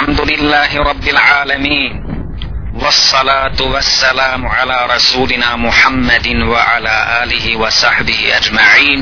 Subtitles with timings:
[0.00, 1.92] الحمد لله رب العالمين
[2.74, 9.00] والصلاة والسلام على رسولنا محمد وعلى آله وصحبه أجمعين.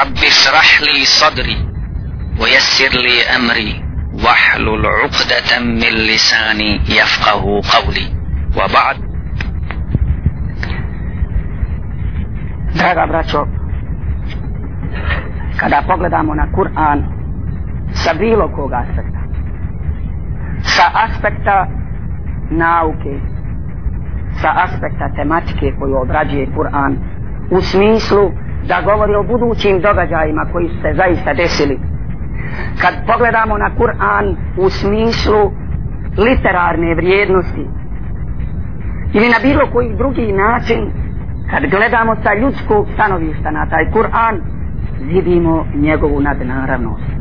[0.00, 1.58] رب اشرح لي صدري
[2.40, 3.84] ويسر لي أمري
[4.24, 7.42] واحلل عقدة من لساني يفقه
[7.74, 8.06] قولي.
[8.56, 8.96] وبعد.
[12.78, 13.40] Draga braćo,
[15.60, 16.98] kada pogledamo na Kur'an
[17.92, 19.19] sa bilo kog aspekta,
[20.80, 21.68] sa aspekta
[22.50, 23.20] nauke,
[24.40, 26.96] sa aspekta tematike koju obrađuje Kur'an,
[27.50, 28.32] u smislu
[28.68, 31.78] da govori o budućim događajima koji su se zaista desili.
[32.80, 35.52] Kad pogledamo na Kur'an u smislu
[36.18, 37.66] literarne vrijednosti
[39.12, 40.90] ili na bilo koji drugi način,
[41.50, 44.40] kad gledamo sa ljudskog stanovišta na taj Kur'an,
[45.00, 47.19] vidimo njegovu nadnaravnost.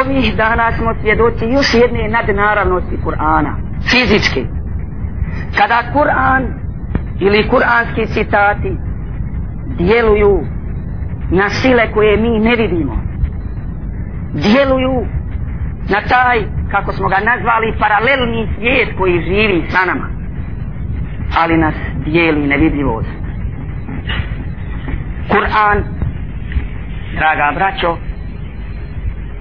[0.00, 3.52] Ovih dana smo svjedoci još jedne nadnaravnosti Kur'ana,
[3.90, 4.44] fizički.
[5.58, 6.42] Kada Kur'an
[7.20, 8.76] ili kur'anski citati
[9.78, 10.40] djeluju
[11.30, 13.02] na sile koje mi ne vidimo,
[14.32, 15.06] djeluju
[15.88, 16.38] na taj,
[16.70, 20.08] kako smo ga nazvali, paralelni svijet koji živi sa nama,
[21.38, 23.08] ali nas dijeli nevidljivost.
[25.28, 25.84] Kur'an,
[27.18, 27.96] draga braćo,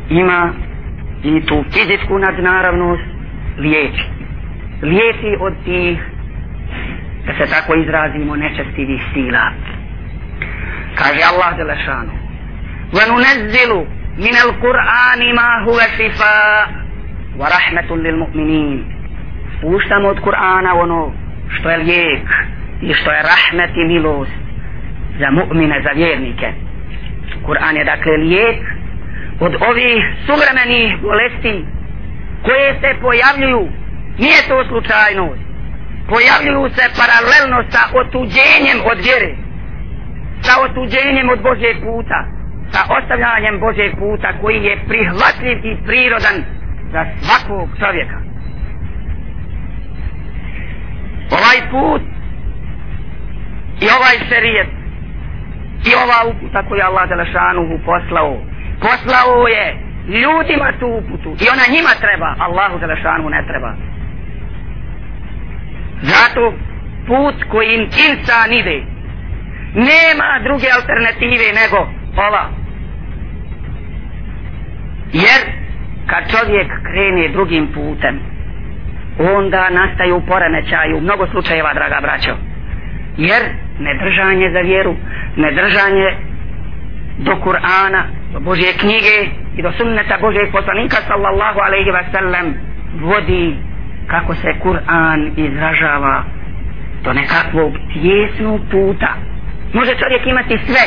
[0.10, 0.54] ima
[1.24, 3.04] i tu fizičku nadnaravnost
[3.58, 4.04] liječi.
[4.82, 6.00] Liječi od tih,
[7.26, 9.52] da se tako izrazimo, nečestivih sila.
[10.96, 12.12] Kaže Allah Đelešanu,
[12.94, 13.72] وَنُنَزِّلُ
[14.18, 16.38] مِنَ الْقُرْآنِ مَا هُوَ شِفَا
[17.40, 18.84] وَرَحْمَةٌ لِلْمُؤْمِنِينَ
[19.58, 21.12] Spuštamo od Kur'ana ono
[21.50, 22.28] što je lijek
[22.82, 24.32] i što je rahmet i milost
[25.20, 26.48] za mu'mine, za vjernike.
[27.46, 28.60] Kur'an je dakle lijek
[29.40, 31.66] od ovih suvremenih bolesti
[32.46, 33.70] koje se pojavljuju,
[34.18, 35.42] nije to slučajnost,
[36.10, 39.32] pojavljuju se paralelno sa otuđenjem od vjere,
[40.42, 42.20] sa otuđenjem od Božeg puta,
[42.72, 46.38] sa ostavljanjem Božeg puta koji je prihvatljiv i prirodan
[46.94, 48.18] za svakog čovjeka.
[51.38, 52.02] Ovaj put
[53.84, 54.68] i ovaj šerijet
[55.90, 58.55] i ova uputa koju Allah Đelešanuhu poslao
[58.86, 59.66] poslao je.
[60.08, 61.30] Ljudima tu uputu.
[61.44, 62.30] I ona njima treba.
[62.46, 63.72] Allahu Đelešanuhu ne treba.
[66.02, 66.54] Zato
[67.08, 68.78] put kojim insan ide
[69.76, 71.80] nema druge alternative nego
[72.28, 72.50] ova.
[75.14, 75.42] Jer
[76.08, 78.20] kad čovjek krene drugim putem
[79.20, 82.36] onda nastaju poremećaju mnogo slučajeva draga braćo.
[83.18, 83.42] Jer
[83.80, 84.96] nedržanje za vjeru
[85.36, 86.18] nedržanje
[87.18, 88.02] do Kur'ana
[88.36, 89.18] do Božje knjige
[89.58, 92.48] i do sunneta Božjeg poslanika sallallahu alaihi wa sallam
[93.02, 93.56] vodi
[94.08, 96.24] kako se Kur'an izražava
[97.04, 99.12] do nekakvog tjesnog puta.
[99.74, 100.84] Može čovjek imati sve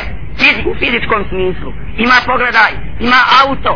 [0.71, 1.73] u fizičkom smislu.
[1.97, 3.73] Ima pogledaj, ima auto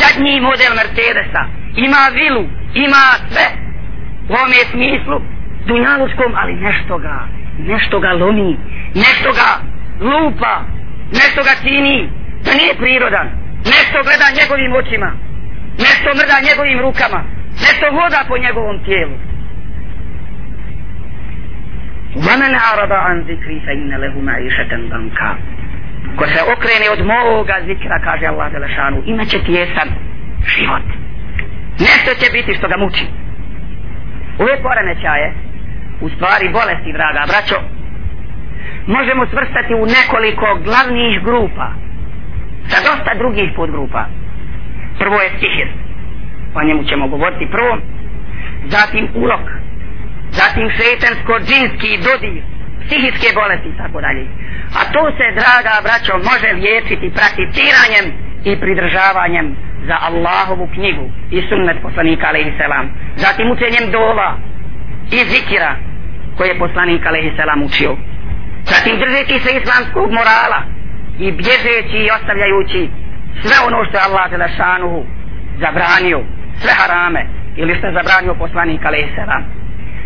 [0.00, 1.42] zadnji model Mercedesa
[1.76, 2.44] ima vilu,
[2.74, 3.46] ima sve.
[4.28, 5.16] U ovome smislu
[5.66, 7.16] dunjalučkom, ali nešto ga
[7.58, 8.56] nešto ga lomi
[8.94, 9.50] nešto ga
[10.00, 10.54] lupa
[11.12, 13.27] nešto ga čini da nije prirodan
[13.73, 15.09] nešto gleda njegovim očima
[15.85, 17.21] nešto mrda njegovim rukama
[17.65, 19.15] nešto voda po njegovom tijelu
[22.15, 25.19] وَمَنْ عَرَضَ عَنْ ذِكْرِ فَإِنَّ لَهُ مَعِيشَةً ضَنْكَ
[26.17, 29.89] Ko se okrene od moga zikra, kaže Allah Đelešanu, imaće tijesan
[30.55, 30.85] život.
[31.79, 33.05] Nešto će biti što ga muči.
[34.39, 35.33] Ove poremećaje,
[36.01, 37.57] u stvari bolesti, draga braćo,
[38.87, 41.67] možemo svrstati u nekoliko glavnih grupa
[42.70, 44.02] sa dosta drugih podgrupa.
[44.98, 45.68] Prvo je sihir
[46.54, 47.78] o njemu ćemo govoriti prvo.
[48.64, 49.46] Zatim urok,
[50.30, 52.42] zatim šetansko džinski dodir.
[52.86, 54.22] Psihičke bolesti i tako dalje.
[54.78, 58.06] A to se draga braćo može liječiti prakticiranjem
[58.44, 59.56] i pridržavanjem
[59.88, 64.36] za Allahovu knjigu i sunnet poslanika alaihi selam zatim učenjem dova
[65.12, 65.76] i zikira
[66.36, 67.96] koje je poslanik alaihi selam učio.
[68.72, 70.79] Zatim držeći se islamskog morala
[71.24, 72.88] i bježeći i ostavljajući
[73.42, 75.04] sve ono što je Allah Želešanuhu
[75.64, 76.20] zabranio,
[76.60, 77.22] sve harame
[77.56, 79.38] ili što je zabranio poslanik Aleyhissela.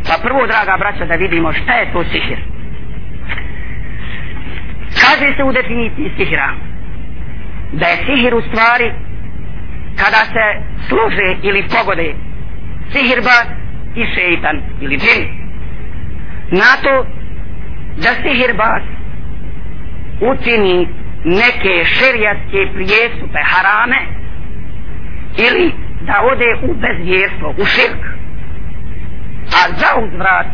[0.09, 2.39] Pa prvo, draga braća, da vidimo šta je to sihir.
[5.03, 6.55] Kaže se u definiciji sihira
[7.73, 8.93] da je sihir u stvari
[9.97, 10.47] kada se
[10.89, 12.15] služe ili pogode
[12.93, 13.39] sihirba
[13.95, 15.23] i šeitan ili džin.
[16.51, 17.07] Na to
[17.97, 18.81] da sihirba
[20.21, 20.89] učini
[21.25, 24.01] neke šerijatske prijestupe harame
[25.37, 28.03] ili da ode u bezvjerstvo, u širk.
[29.59, 30.47] A za uzvrat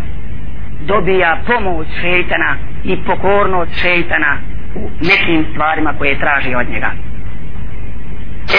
[0.81, 4.39] dobija pomoć šeitana i pokornost šeitana
[4.75, 6.91] u nekim stvarima koje traži od njega.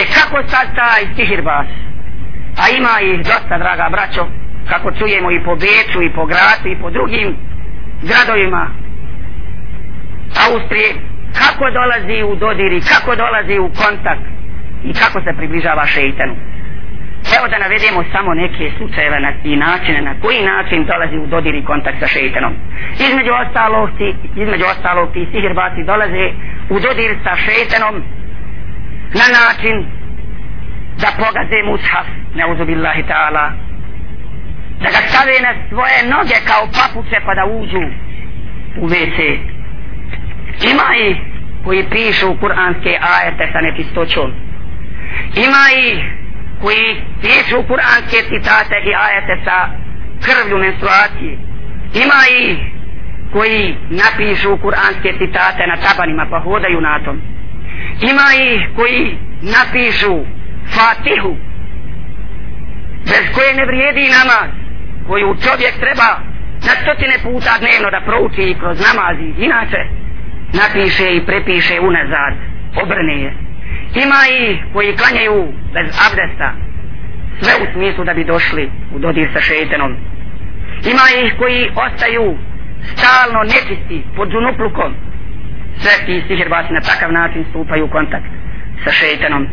[0.14, 1.66] kako sad taj sihirbas,
[2.62, 4.26] a ima ih dosta draga braćo,
[4.68, 7.36] kako čujemo i po Beču i po Gratu i po drugim
[8.02, 8.70] gradovima
[10.46, 10.94] Austrije,
[11.40, 14.26] kako dolazi u dodir i kako dolazi u kontakt
[14.84, 16.34] i kako se približava šeitanu.
[17.36, 21.54] Evo da navedemo samo neke slučajeve na, i načine na koji način dolazi u dodir
[21.54, 22.52] i kontakt sa šeitanom.
[23.06, 26.24] Između ostalog, ti, između ostalog ti sihirbaci dolaze
[26.74, 27.94] u dodir sa šeitanom
[29.20, 29.76] na način
[31.02, 33.44] da pogaze mushaf, neuzubillahi ta'ala,
[34.82, 37.82] da ga stave na svoje noge kao papuče pa da uđu
[38.82, 39.18] u WC.
[40.72, 41.16] Ima i
[41.64, 44.32] koji pišu kuranske ajete sa nečistoćom.
[45.46, 45.88] Ima i
[46.60, 49.68] koji pišu kuranske citate i ajete sa
[50.24, 51.32] krvlju menstruacije.
[52.04, 52.56] Ima i
[53.32, 57.20] koji napišu kuranske citate na tabanima pa hodaju na tom.
[58.10, 60.14] Ima i koji napišu
[60.74, 61.36] fatihu
[63.08, 64.48] bez koje ne vrijedi namaz
[65.08, 66.10] koju čovjek treba
[66.66, 70.01] na stotine puta dnevno da prouči i kroz namazi inače
[70.60, 72.34] napiše i prepiše unazad
[72.82, 73.32] obrne je.
[73.94, 76.52] Ima i koji klanjaju bez abdesta
[77.40, 79.96] sve u smislu da bi došli u dodir sa šeitanom.
[80.92, 82.36] Ima i koji ostaju
[82.92, 84.94] stalno nečisti pod zunuplukom.
[85.76, 88.26] sve ti sihirbasi na takav način stupaju u kontakt
[88.84, 89.46] sa šeitanom.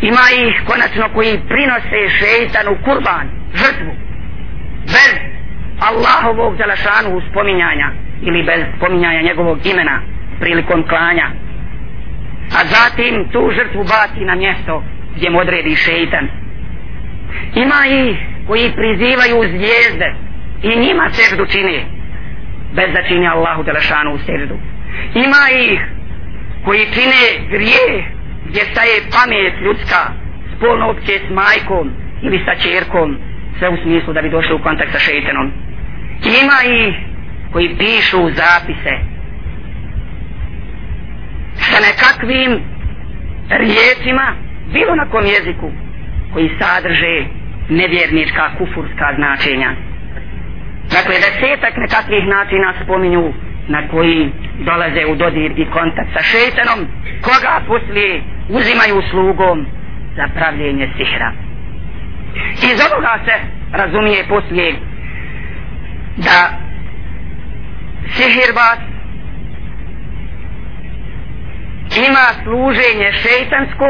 [0.00, 3.92] Ima ih konačno koji prinose šeitanu kurban žrtvu
[4.84, 5.12] bez
[5.80, 7.90] Allahovog zalašanu spominjanja
[8.22, 10.00] ili bez spominjanja njegovog imena
[10.40, 11.30] prilikom klanja.
[12.58, 14.82] A zatim tu žrtvu baci na mjesto
[15.16, 16.28] gdje mu odredi šeitan.
[17.54, 18.16] Ima i
[18.46, 20.14] koji prizivaju zvijezde
[20.62, 21.84] i njima seždu čini
[22.74, 24.56] bez da čini Allahu zalašanu u seždu.
[25.14, 25.80] Ima ih
[26.64, 28.04] koji čine grije
[28.48, 30.02] gdje staje pamet ljudska
[30.56, 31.90] spolno opće s majkom
[32.22, 33.16] ili sa čerkom
[33.58, 35.52] sve u smislu da bi došli u kontakt sa šeitanom.
[36.42, 36.94] Ima i
[37.52, 39.15] koji pišu zapise
[41.58, 42.60] sa nekakvim
[43.50, 44.34] riječima
[44.72, 45.70] bilo na kom jeziku
[46.32, 47.24] koji sadrže
[47.68, 49.70] nevjernička kufurska značenja.
[50.90, 53.32] Dakle desetak nekakvih načina spominju
[53.68, 56.86] na koji dolaze u dodir i kontakt sa šeitanom
[57.20, 59.66] koga poslije uzimaju slugom
[60.16, 61.32] za pravljenje sihra.
[62.52, 63.34] Iz ovoga se
[63.72, 64.74] razumije poslije
[66.16, 66.38] da
[68.08, 68.95] sihirbat
[72.08, 73.88] ima služenje šeitansko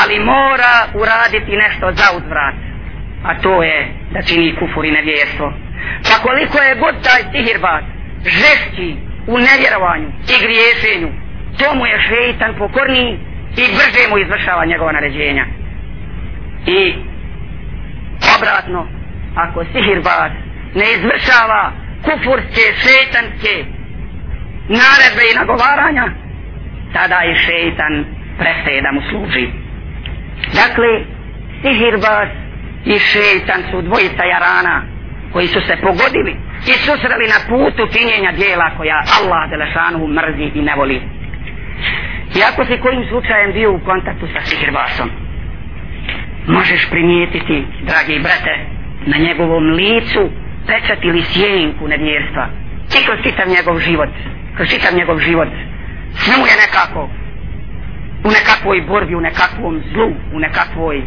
[0.00, 2.54] ali mora uraditi nešto za uzvrat.
[3.24, 5.52] A to je da čini kufur i nevjerstvo.
[6.08, 7.84] Pa koliko je god taj sihirbat
[8.24, 11.10] žešći u nevjerovanju i griješenju
[11.58, 13.18] to mu je šeitan pokorniji
[13.56, 15.46] i brže mu izvršava njegova naređenja.
[16.66, 16.94] I
[18.36, 18.88] obratno
[19.36, 20.32] ako sihirbat
[20.74, 21.72] ne izvršava
[22.04, 23.54] kufurske, šeitanske
[24.68, 26.25] naredbe i nagovaranja
[26.92, 28.04] tada je šeitan
[28.38, 29.46] prestaje da mu služi.
[30.60, 30.90] Dakle
[31.62, 32.28] sihirbas
[32.84, 34.82] i šeitan su dvojica jarana
[35.32, 36.36] koji su se pogodili
[36.70, 41.00] i susreli na putu činjenja dijela koja Allah Delešanu mrzi i ne voli.
[42.36, 45.10] I ako si kojim slučajem bio u kontaktu sa sihirbasom
[46.46, 48.54] možeš primijetiti dragi brate
[49.06, 50.30] na njegovom licu
[50.66, 52.48] pečat ili sjenku nevjerstva.
[53.00, 54.08] I kroz čitav njegov život
[54.56, 55.48] kroz čitav njegov život
[56.15, 57.09] sve mu je nekako
[58.27, 60.97] u nekakvoj borbi, u nekakvom zlu u nekakvoj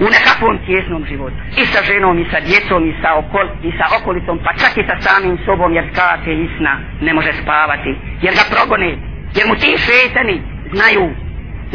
[0.00, 3.86] u nekakvom tjesnom životu i sa ženom i sa djecom i sa, okol, i sa
[3.98, 7.92] okolicom pa čak i sa samim sobom jer skače i sna ne može spavati
[8.22, 8.90] jer ga progone
[9.36, 10.36] jer mu ti šetani
[10.74, 11.06] znaju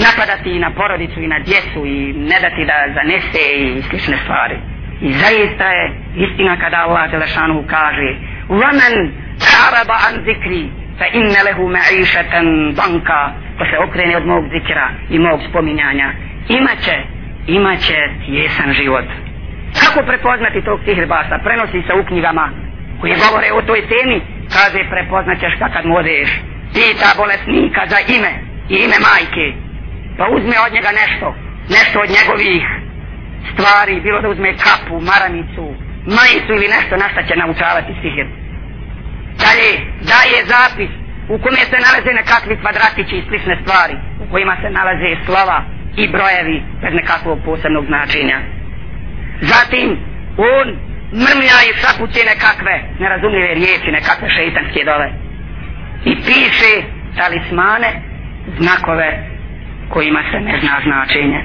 [0.05, 4.57] napadati i na porodicu i na djecu i ne dati da zanese i slične stvari
[5.01, 8.09] I zaista je istina kada Allah Đelešanu kaže
[8.49, 9.11] وَمَنْ
[9.55, 10.13] عَرَبَ عَنْ
[10.98, 12.46] fa inna lehu ma'išatan
[12.78, 13.20] banka.
[13.58, 16.08] Ko se okrene od mog zikra i mog spominjanja
[16.48, 16.96] imaće,
[17.46, 19.08] imaće jesan život.
[19.80, 22.50] Kako prepoznati tog sihrbasa prenosi se u knjigama
[23.00, 24.18] koji govore o toj temi.
[24.56, 26.28] Kaže prepoznaćeš kad odeš.
[26.74, 28.32] Pita bolesnika za ime
[28.68, 29.46] i ime majke.
[30.18, 32.62] Pa uzme od njega nešto nešto od njegovih
[33.52, 35.66] stvari bilo da uzme kapu, maranicu
[36.16, 38.26] majicu ili nešto na šta će naučavati sihr.
[39.42, 39.70] Dalje,
[40.10, 40.90] daje zapis
[41.28, 45.64] u kome se nalaze nekakvi kvadratići i slične stvari, u kojima se nalaze slova
[45.96, 48.38] i brojevi bez nekakvog posebnog značenja.
[49.40, 49.98] Zatim,
[50.38, 50.66] on
[51.22, 55.08] mrmlja i sapuće nekakve nerazumljive riječi, nekakve šeitanske dove.
[56.04, 56.72] I piše
[57.18, 57.90] talismane,
[58.58, 59.10] znakove
[59.88, 61.44] kojima se ne zna značenje.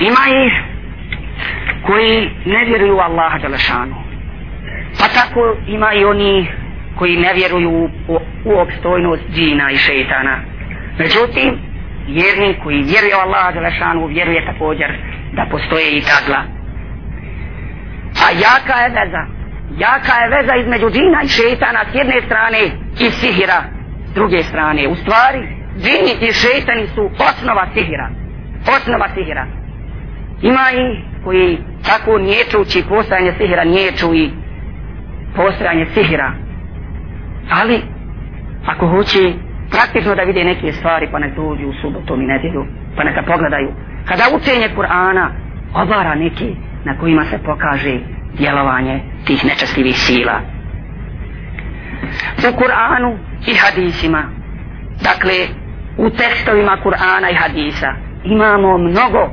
[0.00, 0.52] Ima ih
[1.86, 4.09] koji ne vjeruju Allaha Đelešanu.
[4.98, 6.50] Pa tako ima i oni
[6.98, 10.38] koji ne vjeruju u, u, opstojnost džina i šeitana.
[10.98, 11.58] Međutim,
[12.06, 14.90] vjerni koji vjeruje u Allaha Đelešanu vjeruje također
[15.32, 16.42] da postoje i ta zla.
[18.24, 19.22] A jaka je veza?
[19.84, 22.58] Jaka je veza između džina i šeitana s jedne strane
[23.00, 23.60] i sihira
[24.10, 24.88] s druge strane.
[24.88, 25.40] U stvari,
[25.82, 28.10] džini i šeitani su osnova sihira.
[28.76, 29.46] Osnova sihira.
[30.42, 34.30] Ima i koji tako niječući postajanje sihira niječu i
[35.36, 36.32] postojanje sihira.
[37.50, 37.82] Ali,
[38.66, 39.32] ako hoće
[39.70, 43.72] praktično da vide neke stvari, pa nek dođu u subotom i nedjelju, pa neka pogledaju.
[44.08, 45.26] Kada učenje Kur'ana
[45.74, 47.98] obara neki na kojima se pokaže
[48.38, 50.40] djelovanje tih nečestivih sila.
[52.38, 54.22] U Kur'anu i hadisima,
[55.02, 55.34] dakle,
[55.96, 57.94] u tekstovima Kur'ana i hadisa,
[58.24, 59.30] imamo mnogo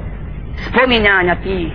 [0.68, 1.72] spominjanja tih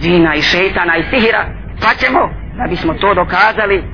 [0.00, 1.44] džina i šetana i sihira,
[1.82, 3.84] pa ćemo, da bismo to dokazali,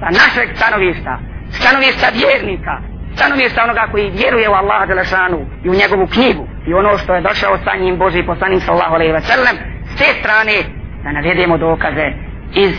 [0.00, 1.18] sa našeg stanovišta,
[1.50, 2.74] stanovišta vjernika,
[3.16, 7.20] stanovišta onoga koji vjeruje u Allaha Đelešanu i u njegovu knjigu i ono što je
[7.20, 9.56] došao sa njim Boži poslanik sallahu alaihi wa sallam,
[9.90, 10.56] s te strane
[11.04, 12.06] da navedemo dokaze
[12.54, 12.74] iz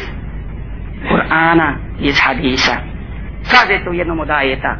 [1.09, 2.75] Kur'ana, iz hadisa.
[3.51, 4.77] Kaže to u jednom od ajeta.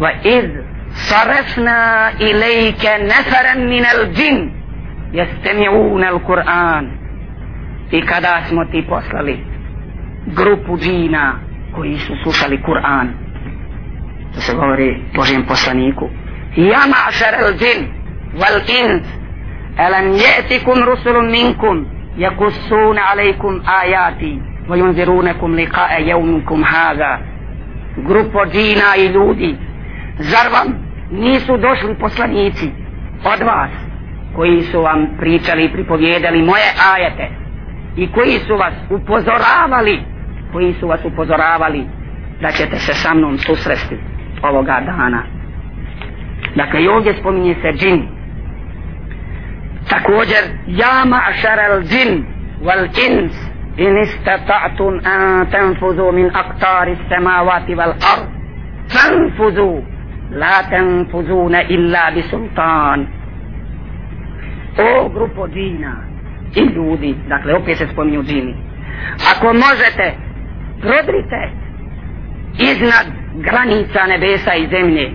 [0.00, 0.44] va iz
[0.92, 4.50] sarefna ilajke nefaran min al džin
[5.12, 6.84] jestemi'una al-Kur'an
[7.90, 9.49] i kada smo ti poslali
[10.26, 11.38] grupu džina
[11.74, 13.08] koji su slušali Kur'an.
[14.34, 16.08] To se govori Božijem poslaniku.
[16.56, 17.86] Ja ma'šar al-džin
[18.34, 19.04] wal-ins
[19.76, 21.86] elan je'tikum rusulun minkum
[22.16, 26.64] yakussuna alejkum ajati wa yunzirunakum liqa'a yawmikum
[27.96, 29.56] grupo džina i ljudi
[30.18, 30.68] zar vam
[31.10, 32.70] nisu došli poslanici
[33.24, 33.70] od vas
[34.36, 37.39] koji su vam pričali i pripovjedali moje ajete?
[37.96, 40.02] I koji su vas upozoravali?
[40.52, 41.84] Koji su vas upozoravali
[42.40, 43.96] da ćete se sa mnom susresti
[44.42, 45.22] ovoga dana?
[46.56, 48.08] Dakle i ovdje spominje se džin.
[49.88, 52.24] Također ja ma'šar al džin
[52.62, 53.32] wal ins
[53.76, 58.28] in istata'tum an tanfuzu min aqtari samawati wal ard.
[58.92, 59.82] Tanfuzu.
[60.32, 63.06] La tanfuzuna illa bi sultan.
[64.78, 66.09] O grupo džina
[66.55, 68.55] i ljudi, dakle opet se spominju džini.
[69.31, 70.13] Ako možete,
[70.81, 71.49] prodrite
[72.59, 75.11] iznad granica nebesa i zemlje.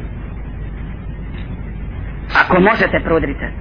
[2.45, 3.53] Ako možete, prodrite.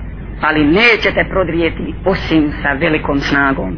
[0.41, 3.77] Ali nećete prodrijeti osim sa velikom snagom.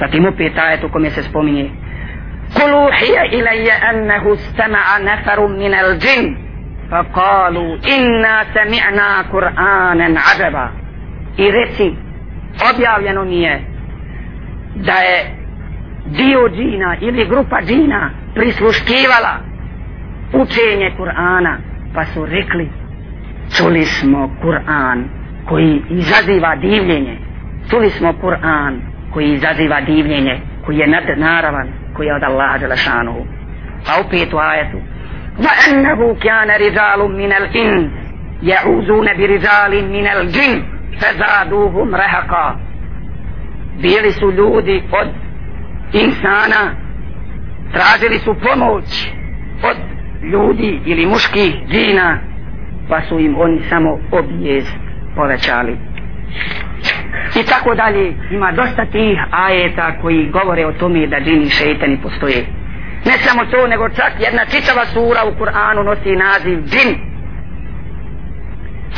[0.00, 1.70] Zatim opet ajet u kome se spominje
[2.54, 6.48] Kulu hija ilaje annahu stama'a nefaru min al džin
[6.90, 10.68] فقالوا إنا سمعنا قرآنا عجبا
[11.38, 11.94] i reci
[12.74, 13.62] objavljeno mi je
[14.74, 15.34] da je
[16.06, 19.34] dio džina ili grupa džina prisluškivala
[20.32, 21.56] učenje Kur'ana
[21.94, 22.70] pa su rekli
[23.56, 25.04] čuli smo Kur'an
[25.48, 27.18] koji izaziva divljenje
[27.70, 28.80] čuli smo Kur'an
[29.12, 33.26] koji izaziva divljenje koji je nadnaravan koji je od Allaha Đelešanu
[33.88, 34.78] a opet u ajetu
[35.38, 37.90] وأنه كان رجال من الإنس
[38.42, 40.62] يعوذون برجال من الجن
[40.99, 42.55] fezaduhum rehaka
[43.81, 45.07] bili su ljudi od
[45.93, 46.75] insana
[47.73, 49.11] tražili su pomoć
[49.63, 49.77] od
[50.23, 52.19] ljudi ili muških džina
[52.89, 54.65] pa su im oni samo objez
[55.15, 55.77] povećali.
[57.41, 58.13] I tako dalje.
[58.31, 62.45] Ima dosta tih ajeta koji govore o tome da džini šeitani postoje.
[63.05, 66.95] Ne samo to nego čak jedna čitava sura u Kur'anu nosi naziv džin.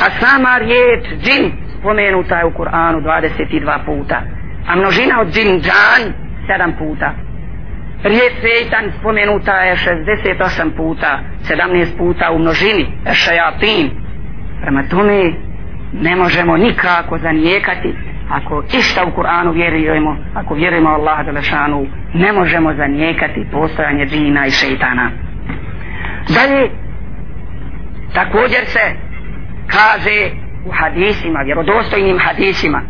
[0.04, 1.52] A sama riječ džin
[1.86, 4.22] spomenuta je u Kur'anu 22 puta
[4.66, 6.02] a množina od džin džan
[6.48, 7.12] 7 puta.
[8.02, 13.90] Riječ sejtan spomenuta je 68 puta 17 puta u množini šajatin.
[14.62, 15.32] Prema tome
[15.92, 17.94] ne možemo nikako zanijekati
[18.30, 24.50] ako išta u Kur'anu vjerujemo ako vjerujemo Allaha Đelešanu ne možemo zanijekati postojanje džina i
[24.50, 25.10] šeitana.
[26.28, 26.70] Dalje
[28.14, 28.84] također se
[29.66, 32.81] kaže u hadisima, vjerodostojnim hadisima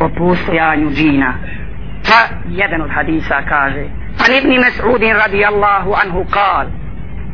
[0.00, 1.34] o postojanju džina.
[2.02, 3.84] Pa jedan od hadisa kaže
[4.24, 6.66] An ibn Mas'udin radijallahu anhu kal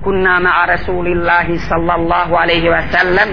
[0.04, 3.28] Kunna ma'a Rasulillahi sallallahu alaihi wa sallam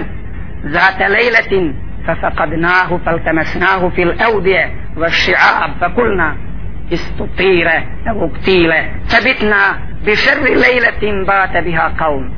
[0.66, 1.74] ذات ليلة
[2.06, 6.36] ففقدناه فالتمسناه في الأودية والشعاب فقلنا
[6.92, 7.68] استطير
[8.08, 8.72] أو اقتيل
[9.08, 12.34] فبتنا بشر ليلة بات بها قوم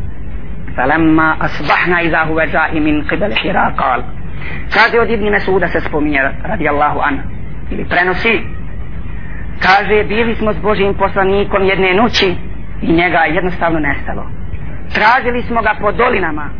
[0.76, 4.02] فلما أصبحنا إذا هو جاء من قبل حراء قال
[4.70, 7.18] kaže od Ibni Mesuda se spominje radijallahu an
[7.70, 8.40] ili prenosi
[9.62, 12.34] kaže bili smo s Božim poslanikom jedne noći
[12.82, 14.30] i njega jednostavno nestalo
[14.94, 16.50] tražili smo ga po dolinama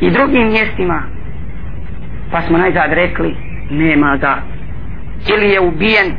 [0.00, 1.02] i drugim mjestima
[2.30, 3.36] pa smo najzad rekli
[3.70, 4.36] nema ga
[5.36, 6.16] ili je ubijen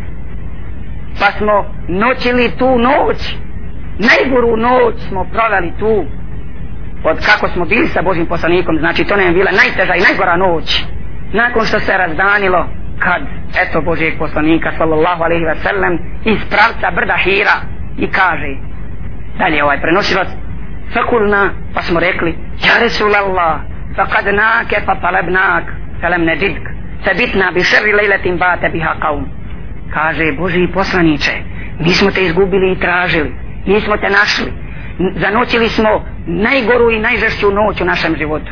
[1.19, 3.37] pa smo noćili tu noć
[3.98, 6.04] najgoru noć smo proveli tu
[7.04, 10.36] od kako smo bili sa Božim poslanikom znači to nam je bila najteža i najgora
[10.36, 10.84] noć.
[11.32, 13.22] Nakon što se razdanilo kad
[13.62, 17.56] eto Božijeg poslanika sallallahu alaihi ve sellem iz pravca brda Hira
[17.98, 18.52] i kaže
[19.38, 20.28] dalje ovaj prenosilac.
[20.94, 22.30] Fakulna pa smo rekli
[22.66, 23.60] ja Resulallah
[23.96, 25.64] faqadnake fa talabnak
[26.00, 26.64] falam najidk
[27.04, 29.28] sabitna bi šerri lejletim bate biha kaum
[29.94, 31.32] kaže Božiji poslaniče
[31.80, 34.53] mi smo te izgubili i tražili nismo te našli
[35.15, 38.51] zanoćili smo najgoru i najžešću noć u našem životu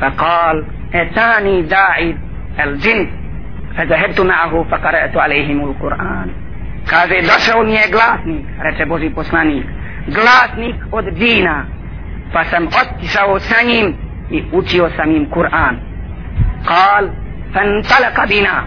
[0.00, 2.16] فقال اتاني داعي
[2.60, 3.10] الجن
[3.76, 6.30] فذهبت معه فقرأت عليهم القرآن
[6.90, 9.64] kaže došao mi je glasnik reče Boži poslanik
[10.06, 11.64] glasnik od džina
[12.32, 13.94] pa sam otišao sa njim
[14.30, 15.76] i učio sam im Kur'an
[16.66, 17.10] قال
[17.54, 18.64] فانطلق بنا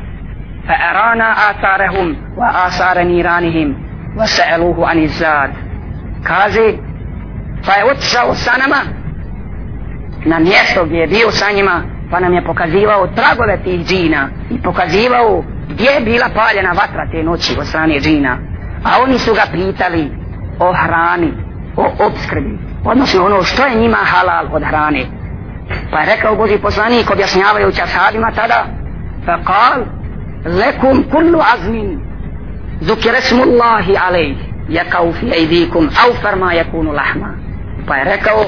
[0.67, 3.75] فأرانا آثارهم وآثار نيرانهم
[4.18, 5.50] vasaluhu ani zad
[6.22, 6.72] kaže
[7.66, 8.80] pa je otišao sa nama
[10.24, 14.62] na mjesto gdje je bio sa njima pa nam je pokazivao tragove tih džina i
[14.62, 18.38] pokazivao gdje je bila paljena vatra te noći od strane džina.
[18.84, 20.10] A oni su ga pitali
[20.58, 21.32] o hrani
[21.76, 25.06] o obskrbi odnosno ono što je njima halal od hrane.
[25.90, 28.66] Pa je rekao Boži poslanik objašnjavajući ashabima tada
[29.26, 29.82] fa kal
[30.44, 32.07] lekum kullu azmin
[32.80, 34.36] zukire smullahi alej
[34.68, 37.34] jakau fi ejdikum au farma jakunu lahma.
[37.86, 38.44] Pa je rekao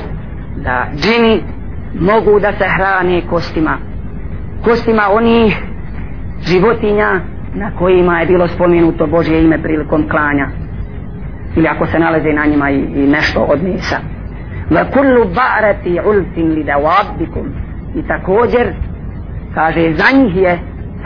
[0.56, 1.42] da džini
[2.00, 3.78] mogu da se hrane kostima.
[4.64, 5.62] Kostima onih
[6.40, 7.20] životinja
[7.54, 10.48] na kojima je bilo spomenuto Božje ime prilikom klanja.
[11.56, 13.96] Ili ako se nalaze na njima i, i nešto od mesa.
[14.70, 17.46] Va kullu ba'rati ulfin li dawabikum
[17.94, 18.74] i također
[19.54, 20.58] kaže za njih je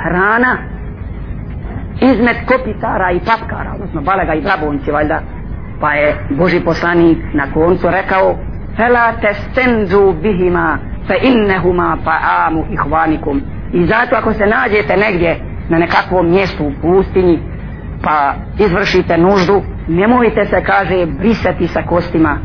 [0.05, 0.59] hrana
[2.01, 5.21] izmet kopitara i papkara odnosno balega i brabonci valjda.
[5.81, 8.37] Pa je Boži poslanik na koncu rekao
[8.77, 13.43] fela testenzu bihima fa innehuma ta'amu ihvanikum.
[13.73, 17.39] I zato ako se nađete negdje na nekakvom mjestu u pustinji
[18.03, 22.39] pa izvršite nuždu nemojte se kaže brisati sa kostima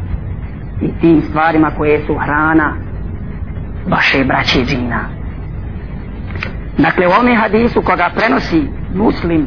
[0.82, 2.76] i tim stvarima koje su hrana
[3.88, 5.00] vaše braće džina.
[6.78, 9.47] Dakle u ovome hadisu koga prenosi muslim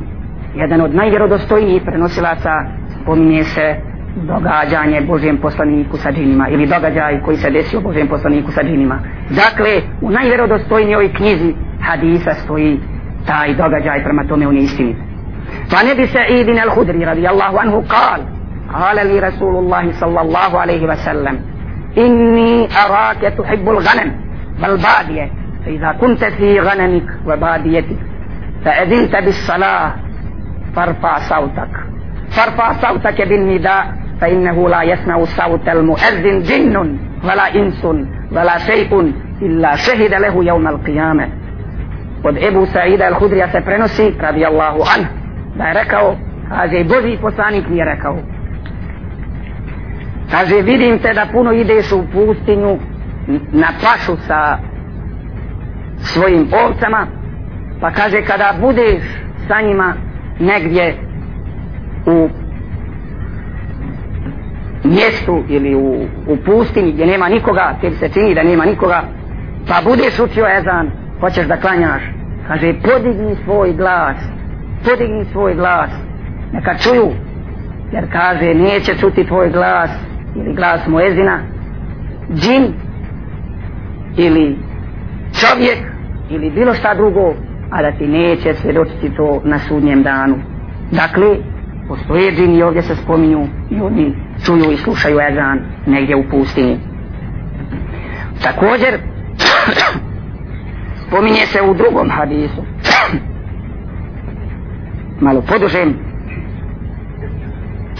[0.55, 2.51] jedan od najvjerodostojnijih prenosilaca
[3.01, 3.75] spominje se
[4.15, 9.81] događanje Božjem poslaniku sa džinima ili događaj koji se desio Božjem poslaniku sa džinima dakle
[10.01, 12.79] u najvjerodostojnijoj knjizi hadisa stoji
[13.25, 14.97] taj događaj prema tome on je istinit
[15.71, 18.21] فنبي سعيد الخدري رضي الله عنه قال
[18.73, 21.39] قال لي رسول الله صلى الله عليه وسلم
[21.97, 24.11] إني أراك تحب الغنم
[24.63, 25.31] والبادية
[25.65, 27.97] فإذا كنت في غنمك وباديتك
[28.64, 29.92] فأذنت بالصلاة
[30.76, 31.70] فارفع صوتك
[32.30, 37.84] فارفع صوتك بالنداء فإنه لا يسمع صوت المؤذن جن ولا إنس
[38.32, 41.28] ولا شيء إلا شهد له يوم القيامة
[42.24, 45.12] od Ebu Saida al-Hudrija se prenosi radijallahu anhu
[45.56, 46.16] da je rekao
[46.48, 48.18] kaže Boži poslanik mi je rekao
[50.30, 52.78] kaže vidim te da puno ideš u pustinju
[53.52, 54.58] na pašu sa
[55.98, 57.06] svojim ovcama
[57.82, 59.02] pa kaže kada budeš
[59.48, 59.94] sa njima
[60.38, 60.94] negdje
[62.06, 62.28] u
[64.84, 69.02] mjestu ili u, u pustinji gdje nema nikoga tebi se čini da nema nikoga
[69.68, 70.90] pa budeš učio ezan
[71.20, 72.02] hoćeš da klanjaš.
[72.48, 74.16] Kaže podigni svoj glas
[74.84, 75.90] podigni svoj glas
[76.52, 77.10] neka čuju
[77.92, 79.90] jer kaže neće čuti tvoj glas
[80.36, 81.38] ili glas muezina,
[82.34, 82.72] džin
[84.16, 84.58] ili
[85.40, 85.78] čovjek
[86.30, 87.34] ili bilo šta drugo
[87.71, 90.35] a da ti neće svjedočiti to na sudnjem danu
[90.91, 91.35] dakle
[91.87, 96.79] postoje džini ovdje se spominju i oni čuju i slušaju ezan negdje u pustini
[98.43, 98.99] također
[101.07, 102.61] spominje se u drugom hadisu
[105.21, 106.07] malo podužem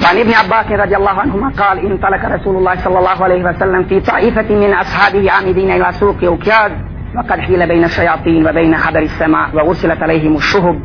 [0.03, 3.99] وعن ابن عباس رضي الله عنهما قال انطلق رسول الله صلى الله عليه وسلم في
[3.99, 6.71] طائفة من أصحابه عامدين إلى سوق أوكياد
[7.15, 10.79] وقد حيل بين الشياطين وبين حبر السماء وأرسلت عليهم الشهب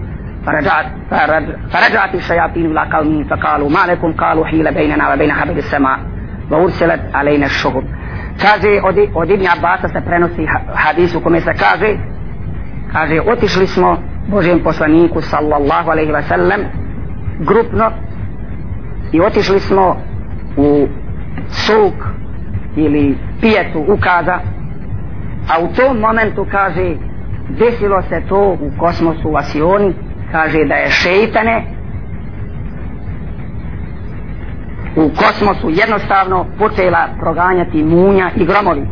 [0.46, 0.86] فرجعت,
[1.70, 5.98] فرجعت الشياطين إلى قومهم فقالوا ما لكم قالوا حيل بيننا وبين حبر السماء
[6.50, 7.84] وأرسلت علينا الشهب
[8.38, 11.96] kaže od, od Ibn Abbasa se prenosi hadis u kome se kaže
[12.92, 16.60] kaže otišli smo Božijem poslaniku sallallahu alaihi wa sallam
[17.40, 17.90] grupno
[19.12, 19.96] i otišli smo
[20.56, 20.88] u
[21.48, 21.94] suk
[22.76, 24.38] ili pijetu ukaza
[25.49, 26.95] a u tom momentu kaže
[27.49, 29.93] desilo se to u kosmosu u Asioni
[30.31, 31.63] kaže da je šeitane
[34.95, 38.87] u kosmosu jednostavno počela proganjati munja i gromovi.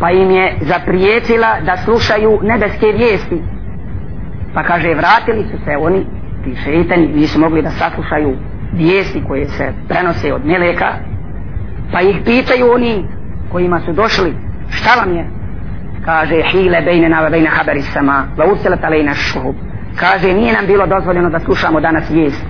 [0.00, 3.42] Pa im je zapriječila da slušaju nebeske vijesti.
[4.54, 6.06] Pa kaže vratili su se oni
[6.44, 8.36] ti šeitani nisu mogli da saslušaju
[8.72, 10.92] vijesti koje se prenose od meleka.
[11.92, 13.04] Pa ih pitaju oni
[13.52, 14.34] kojima su došli
[14.70, 15.35] šta vam je
[16.05, 19.55] kaže hile bejne na bejne haberi sama va uselat alejna šuhub
[19.99, 22.45] kaže nije nam bilo dozvoljeno da slušamo danas vijest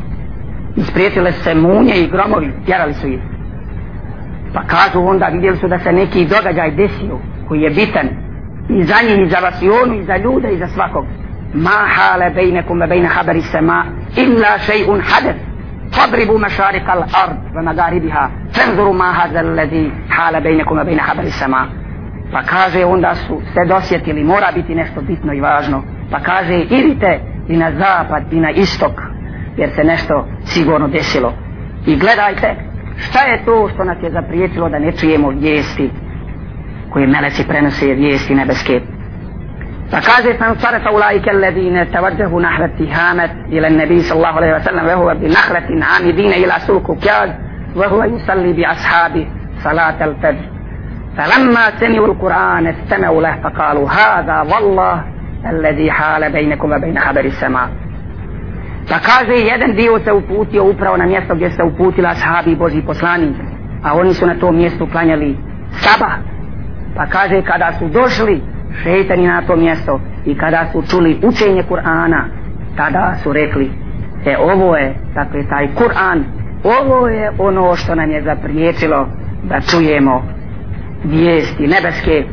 [0.76, 3.20] isprijetile se munje i gromovi tjerali su ih
[4.54, 8.08] pa kažu onda vidjeli su da se neki događaj desio koji je bitan
[8.70, 11.06] i za njih i za vasionu i za ljude i za svakog
[11.54, 15.52] ma hale bejnekum ve bejne haberi sama illa še'un hadeth
[15.92, 21.68] فاضربوا مشارق الأرض ومغاربها فانظروا ما هذا الذي حال بينكم وبين حبر السماء
[22.33, 25.83] Pa kaže onda su se dosjetili, mora biti nešto bitno i važno.
[26.11, 28.93] Pa kaže idite i na zapad i na istok,
[29.57, 31.33] jer se nešto sigurno desilo.
[31.87, 32.55] I gledajte
[32.99, 35.91] šta je to što nas je zaprijetilo da ne čujemo vijesti
[36.91, 38.81] koje meleci prenose vijesti nebeske.
[39.91, 44.65] Pa kaže sam sarata u lajke ledine tavadžahu nahrati hamet ilan nebi sallahu alaihi wa
[44.65, 47.31] sallam vehova bi nahrati namidine ila suku kjad
[47.77, 49.27] vehova yusalli bi ashabi
[49.63, 50.56] salat al-fajr
[51.18, 55.04] فلما سمعوا القرآن استمعوا له فقالوا هذا والله
[55.50, 57.70] الذي حال بينكم وبين خبر السماء
[58.90, 62.82] Pa kaže, jedan dio se uputio upravo na mjesto gdje se uputila ashabi i Boži
[62.82, 63.34] poslani,
[63.84, 65.38] a oni su na tom mjestu klanjali
[65.72, 66.14] sabah.
[66.96, 68.42] Pa kaže, kada su došli
[68.84, 72.24] šeitani na to mjesto i kada su čuli učenje Kur'ana
[72.78, 73.72] tada su rekli
[74.26, 76.24] e ovo je dakle taj Kur'an
[76.64, 79.08] ovo je ono što nam je zapriječilo
[79.44, 80.24] da čujemo
[81.05, 82.25] vijesti nebeske.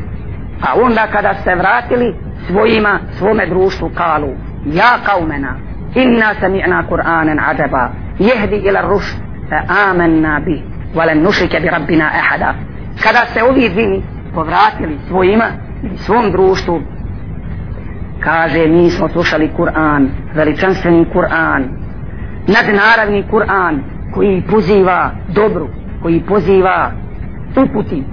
[0.62, 2.14] A onda kada se vratili
[2.46, 4.28] svojima svome društvu kalu
[4.66, 5.56] ja kaumena
[5.94, 9.04] inna sami'na Kur'anen ajaba jehdi ila ruš
[9.48, 10.62] fa amanna bi
[10.94, 12.54] valen nušike bi rabbina ahada.
[13.02, 14.02] Kada se ovi dvini
[14.34, 15.44] povratili svojima
[15.96, 16.80] svom društvu
[18.20, 21.62] kaže mi smo slušali Kur'an veličanstveni Kur'an
[22.46, 23.82] nadnaravni Kur'an
[24.14, 25.68] koji poziva dobru
[26.02, 26.90] koji poziva
[27.56, 28.04] uputi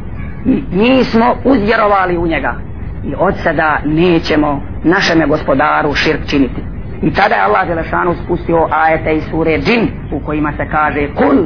[0.46, 2.56] i mi smo uzvjerovali u njega.
[3.04, 6.62] I od sada nećemo našem gospodaru širk činiti.
[7.02, 11.38] I tada je Allah Đelešanu spustio ajete iz sure džin u kojima se kaže kul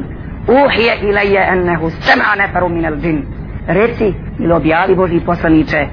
[0.48, 3.26] uhije ilaje ennehu sema neferu minel džin
[3.68, 5.88] reci ili objavi Boži poslaniče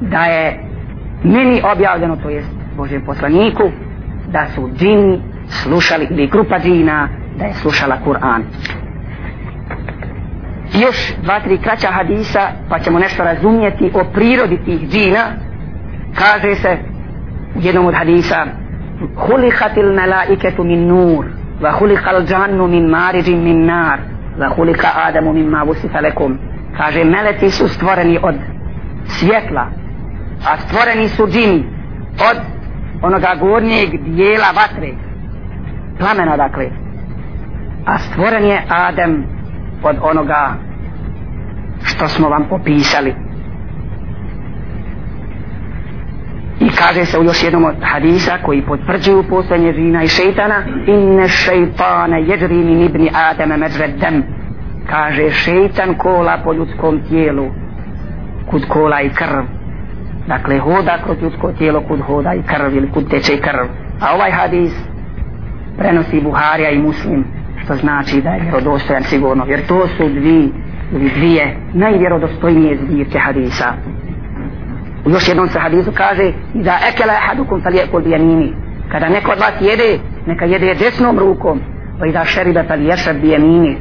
[0.00, 0.60] da je
[1.24, 3.62] meni objavljeno to jest Božem poslaniku
[4.28, 7.08] da su džini slušali ili grupa džina
[7.38, 8.42] da je slušala Kur'an
[10.74, 15.24] još dva tri kraća hadisa pa ćemo nešto razumjeti o prirodi tih džina.
[16.18, 16.78] Kaže se
[17.56, 18.46] u jednom od hadisa
[19.16, 21.24] hulikatil melaiketu min nur
[21.60, 23.98] va hulikal džannu min maridin min nar
[24.38, 25.64] va hulika adamu min ma
[26.02, 26.38] lekum.
[26.76, 28.34] Kaže meleti su stvoreni od
[29.06, 29.66] svjetla
[30.46, 31.64] a stvoreni su džini
[32.30, 32.40] od
[33.02, 34.92] onoga gornjeg dijela vatre
[35.98, 36.70] plamena dakle.
[37.86, 39.39] A stvoren je Adem
[39.82, 40.54] od onoga
[41.82, 43.14] što smo vam opisali.
[46.60, 51.28] I kaže se u još jednom od hadisa koji potvrđuju postojanje žina i šeitana inne
[51.28, 53.90] šeitane jedri min ibni adama međred
[54.90, 57.46] kaže šeitan kola po ljudskom tijelu
[58.50, 59.44] kud kola i krv.
[60.26, 63.66] Dakle hoda kroz ljudsko tijelo kud hoda i krv ili kud teče krv.
[64.00, 64.72] A ovaj hadis
[65.78, 69.44] prenosi Buharija i Muslim što znači da je vjerodostojan sigurno.
[69.48, 70.52] Jer to su dvi
[70.92, 73.74] ili dvije najvjerodostojnije zbirke hadisa.
[75.04, 78.52] U još jednom se hadisu kaže da ekela ehadukum fal jekul bijanini
[78.92, 81.60] kada neko od vas jede neka jede desnom rukom
[81.98, 83.76] pa i da šeribe fal bi bijanini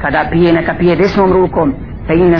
[0.00, 1.74] kada pije neka pije desnom rukom
[2.06, 2.36] fa inne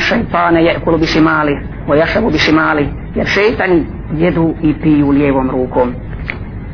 [0.52, 2.88] bi jekulu bišimali o bi bišimali.
[3.14, 5.94] Jer šeitani jedu i piju lijevom rukom.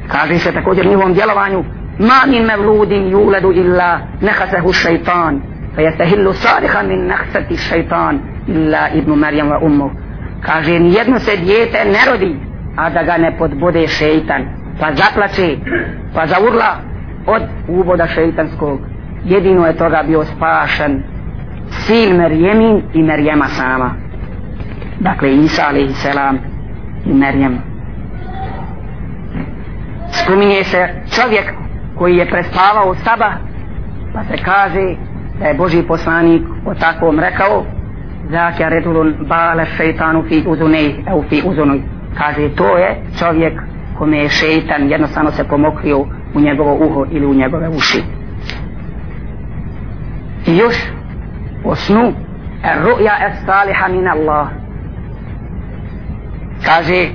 [0.08, 1.64] Kaže se također njihovom djelovanju
[2.00, 5.40] ما من مولود يولد illa نخسه الشيطان
[5.76, 9.90] فيستهل jestahillu من min الشيطان إلا illa مريم وأمه wa ummu
[10.40, 12.36] kaže nijedno se dijete ne rodi
[12.76, 14.42] a da ga ne podbode šeitan.
[14.80, 15.56] Pa zaplače
[16.14, 16.76] pa zaurla
[17.26, 18.80] od uboda šeitanskog.
[19.24, 21.02] Jedino je toga bio spašen
[21.70, 23.90] sin Merjemin i Merjema sama.
[25.00, 26.38] Dakle Isa alaihi selam
[27.06, 27.58] i Merjem
[30.26, 31.52] spominje se čovjek
[31.98, 33.32] koji je prespavao saba
[34.14, 34.94] pa se kaže
[35.38, 37.64] da je Boži poslanik o takvom rekao
[38.30, 41.82] Zaki je redulun bale šeitanu fi uzunej au fi uzunoj
[42.18, 43.62] kaže to je čovjek
[43.98, 45.98] kome je šeitan jednostavno se pomokrio
[46.34, 48.02] u njegovo uho ili u njegove uši.
[50.46, 50.76] I još
[51.64, 52.12] o snu
[52.62, 54.48] er ru'ja es saliha min Allah.
[56.64, 57.08] Kaže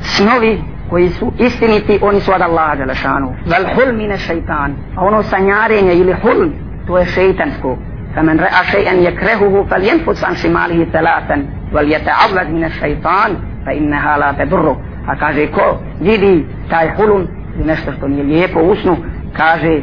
[0.00, 5.23] snovi koji su istiniti oni su od Allaha Đelešanu vel hul mine šeitan a ono
[5.23, 6.49] sanjarenje ili hul
[6.87, 7.77] to je šeitansko
[8.15, 13.31] فمن رأى شيئا يكرهه فلينفس عن شماله ثلاثا وليتعوذ من الشيطان
[13.65, 14.77] فإنها لا تضره
[15.07, 18.97] a kaže ko vidi taj hulun ili nešto što nije lijepo usnu
[19.33, 19.81] kaže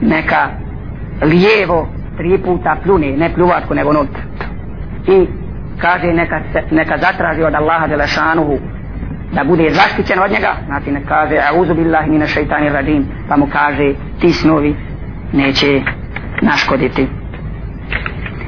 [0.00, 0.48] neka
[1.22, 4.08] lijevo tri puta pljune ne pljuvatku nego not
[5.06, 5.26] i
[5.78, 8.58] kaže neka, neka zatraži od Allaha Đelešanuhu
[9.31, 13.47] da bude zaštićen od njega znači ne kaže auzu billahi mine šeitani radim pa mu
[13.51, 14.75] kaže ti snovi
[15.33, 15.81] neće
[16.41, 17.07] naškoditi.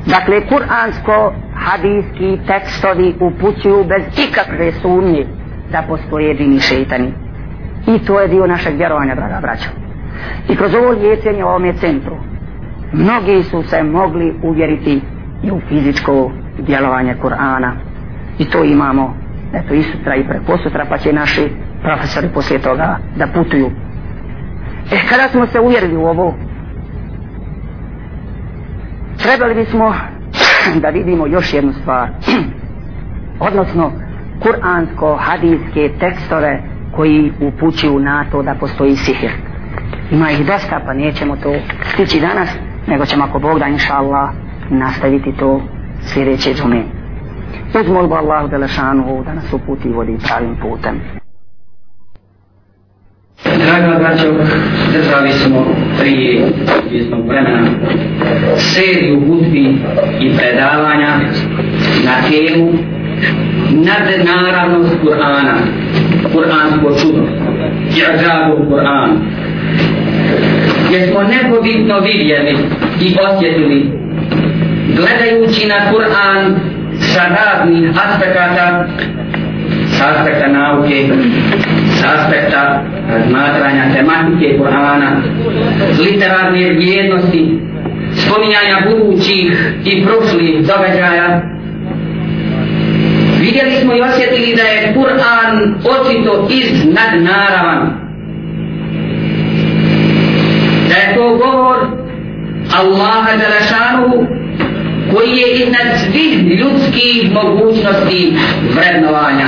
[0.06, 5.26] Dakle kuransko hadijski tekstovi upućuju bez ikakve sumnje
[5.72, 7.14] da postoje dini šeitani.
[7.88, 9.70] I to je dio našeg vjerovanja draga braćo.
[10.50, 12.16] I kroz ovo liječenje u ovome centru
[12.94, 15.02] mnogi su se mogli uvjeriti
[15.44, 17.72] i u fizičko djelovanje Kur'ana.
[18.40, 19.18] I to imamo
[19.54, 21.50] eto i sutra i preko sutra pa će naši
[21.82, 23.72] profesori poslije toga da putuju.
[24.92, 26.36] E kada smo se uvjerili u ovo?
[29.24, 29.94] Trebali bismo
[30.82, 32.10] da vidimo još jednu stvar.
[33.50, 33.92] Odnosno
[34.42, 36.62] kuransko-hadijske tekstove
[36.96, 39.32] koji upućuju na to da postoji sihir
[40.12, 41.54] ima ih dosta pa nećemo to
[41.94, 42.50] stići danas
[42.88, 44.30] nego ćemo ako Bog da inša Allah
[44.70, 45.62] nastaviti to
[46.02, 46.99] sljedeće džume
[47.80, 51.02] uz molbu Allahu Đelešanuhu da nas uputi i vodi pravim putem.
[53.44, 54.28] Draga braćo,
[54.94, 55.66] držali smo
[56.00, 56.48] prije
[56.92, 57.68] jednog vremena
[58.58, 59.78] seriju hudbi
[60.20, 61.20] i predavanja
[62.06, 62.74] na temu
[63.72, 65.56] nadnaravnost Kur'ana,
[66.34, 67.24] Kur'ansko čudo,
[67.90, 69.10] I'đabu Kur'an.
[70.88, 72.58] Gdje smo nepobitno vidjeli
[73.02, 73.92] i osjetili,
[74.96, 76.56] gledajući na Kur'an
[77.00, 78.88] sa raznih aspekata
[79.98, 81.10] sa aspekta nauke
[82.00, 85.10] sa aspekta razmatranja tematike Kur'ana
[86.00, 87.60] literarne vrijednosti
[88.14, 91.42] spominjanja budućih i prošlih događaja.
[93.40, 98.10] Vidjeli smo i osjetili da je Kur'an očito iz nadnaravan
[100.90, 101.78] da je to govor
[102.80, 104.28] Allaha Đalašanu
[105.14, 108.34] koji je iznad svih ljudskih mogućnosti
[108.76, 109.48] vrednovanja.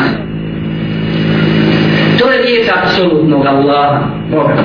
[2.20, 4.64] To je riječ apsolutnog Allaha, Boga,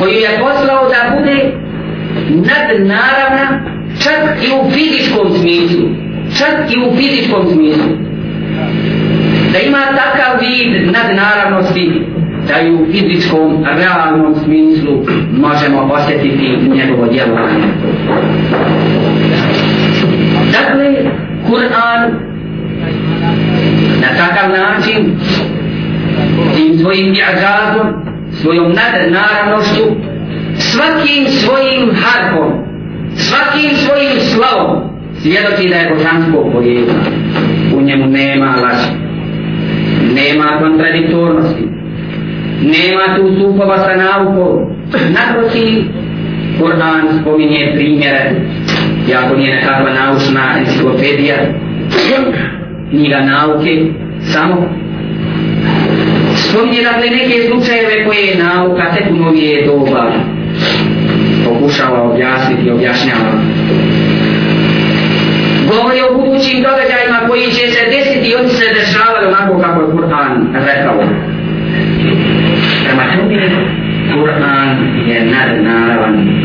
[0.00, 1.52] koji je poslao da bude
[2.28, 3.60] nadnaravna
[4.02, 5.88] čak i u fizičkom smislu.
[6.38, 7.92] Čak i u fizičkom smislu.
[9.52, 12.02] Da ima takav vid nadnaravnosti
[12.48, 17.64] da i u fizičkom, realnom smislu možemo osjetiti njegovo djelovanje.
[20.58, 21.10] Dakle,
[21.46, 22.10] Kur'an
[24.00, 25.18] na takav način
[26.56, 27.86] tim svojim i'azazom,
[28.42, 29.84] svojom nadnaravnošću,
[30.58, 32.52] svakim svojim harfom,
[33.16, 34.80] svakim svojim slavom
[35.22, 36.94] svjedoči da je božansko porijekla.
[37.76, 38.90] U njemu nema laži,
[40.14, 41.68] nema kontradiktornosti,
[42.62, 44.58] nema tu supova sa naukom,
[44.92, 45.84] naprotiv,
[46.60, 48.30] Kur'an spominje primjere
[49.10, 51.36] jako nije nekakva naučna enciklopedija
[52.90, 53.84] knjiga nauke
[54.20, 54.68] samo
[56.34, 60.12] spominje dakle neke slučajeve koje je nauka tek u novije doba
[61.44, 63.32] pokušava objasniti i objašnjava.
[65.68, 69.88] Govori o budućim događajima koji će se desiti i oni se dešavali onako kako je
[69.88, 70.34] Kur'an
[70.66, 70.98] rekao.
[72.84, 73.50] Prema tome
[74.14, 74.68] Kur'an
[75.08, 76.37] je nadnaravan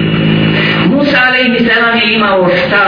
[1.34, 2.86] alaihi salam je imao šta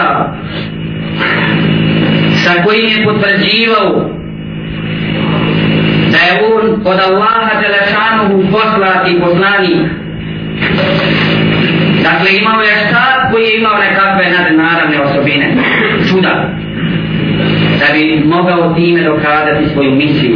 [2.44, 4.10] sa kojim je potvrđivao
[6.12, 9.78] da je on od Allaha Đelešanu Đelešanuhu poslati poslanik.
[12.04, 15.56] Dakle, imao je šta koji je imao nekakve nadnaravne osobine.
[16.10, 16.50] Čuda.
[17.80, 20.36] Da bi mogao time dokazati svoju misiju.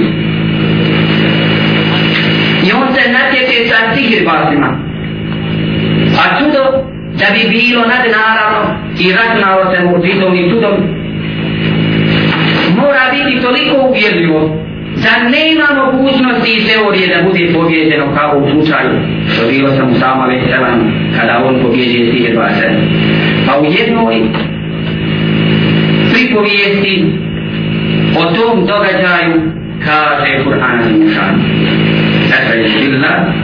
[2.67, 4.79] I on se natječe sa sihirbazima.
[6.19, 8.61] A čudo da bi bilo nadnaravno
[8.99, 10.75] i računalo se mu čudom i čudom
[12.77, 14.39] mora biti toliko uvjerljivo
[15.03, 18.91] da nema mogućnosti i teorije da bude pobjeđeno kao u slučaju
[19.33, 22.75] što bilo sam u sama veselan kada on pobjeđe sihr basen.
[23.47, 24.15] Pa u jednoj
[26.13, 27.05] pripovijesti
[28.17, 29.51] o tom događaju
[29.85, 31.35] kaže Kur'an Zimušan.
[32.25, 33.39] Eto dakle, je sila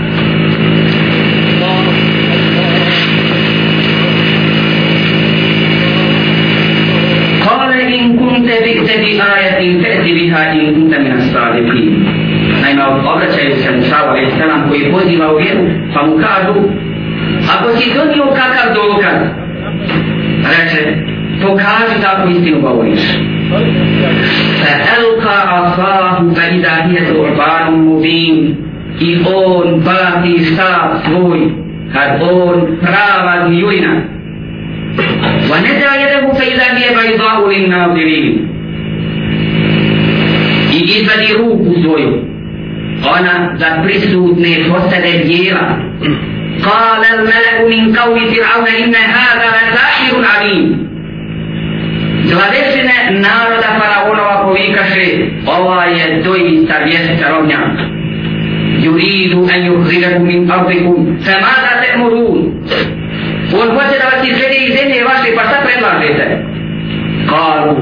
[7.95, 8.17] إن
[8.84, 12.06] كنت جئت بآية فأت بها إن كنت من الصادقين
[12.62, 16.54] Naime, obraćaju se Musa alaih salam koji poziva u vjeru, pa mu kažu,
[17.54, 19.20] ako si donio kakav dokaz,
[20.50, 20.94] reče,
[21.42, 23.00] pokaži tako istinu govoriš.
[24.62, 28.56] فألقى عصاه فإذا هي ثعبان مبين
[29.00, 31.40] i on baci stav svoj,
[31.92, 34.02] kad on prava zjujna,
[35.50, 38.53] ونزع يده فإذا هي بيضاء للناظرين
[40.74, 42.24] i izvadi ruku svoju
[43.16, 45.66] ona za prisutne postade bijela
[46.64, 50.90] قال الملأ من قوم فرعون إن هذا لساحر عليم
[52.30, 55.06] Glavešine naroda faraonova povikaše,
[55.46, 57.74] ova je doista vijest čarovnjak.
[58.84, 62.38] Yuridu an yukhrijakum min ardikum, famada ta'murun?
[63.60, 66.44] On hoće da vas izvede iz zemlje vaše, pa šta predlažete?
[67.28, 67.76] Kalu,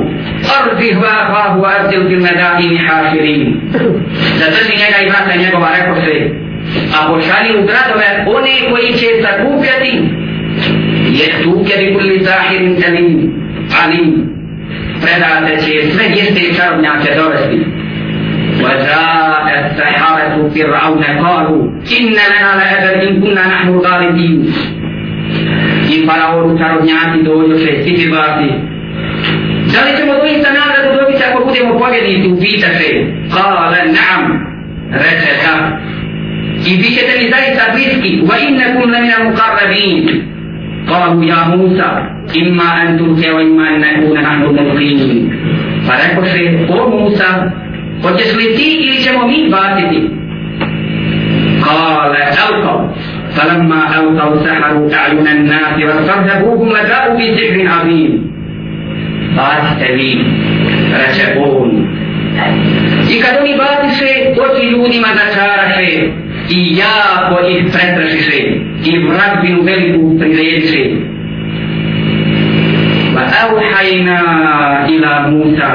[0.57, 3.61] arzi hva hva arzil fil medahini haširin.
[4.41, 6.15] Zadrži njega i vrata njegova, rekao se,
[6.97, 9.93] a pošali u gradove one koji će sakupljati,
[11.21, 13.33] je tuke bi kulli zahirin alim,
[13.85, 14.29] alim.
[15.03, 17.79] Predate će sve jeste čarobnjake dovesti.
[18.63, 21.63] وجاء السحرة فرعون قالوا
[22.01, 24.53] إن لنا لأجل إن كنا نحن الغالبين
[25.95, 28.49] i faraonu čarobnjaci dođoše, sihirbaci.
[29.73, 32.91] Da li ćemo doista nagradu dobiti ako budemo pobjednici, upitaše.
[33.35, 34.25] Kale, naam,
[35.03, 35.55] reče da.
[36.69, 40.05] I vi ćete mi zaista bliski, va innekum lemina mukarrabin.
[40.89, 41.91] Kalu ja Musa,
[42.35, 45.31] imma en tulke, wa imma en nekune nahnu mulqin.
[45.87, 47.51] Pa rekoše, o Musa,
[48.03, 50.01] hoćeš li ti ili ćemo mi baciti?
[51.65, 52.81] Kale, elkav,
[53.37, 58.32] فلما ألقوا سحروا أعين الناس واسترهبوهم وجاءوا بسحر عظيم
[59.37, 59.89] Bacite
[60.99, 61.71] rečepun.
[63.11, 64.11] I kad oni batiše,
[64.43, 66.09] oči ljudima začaraše
[66.51, 68.39] i jako ih pretrašiše
[68.85, 70.85] i vratbinu veliku prirediše.
[73.19, 74.21] وأوحينا
[74.89, 75.73] إلى موسى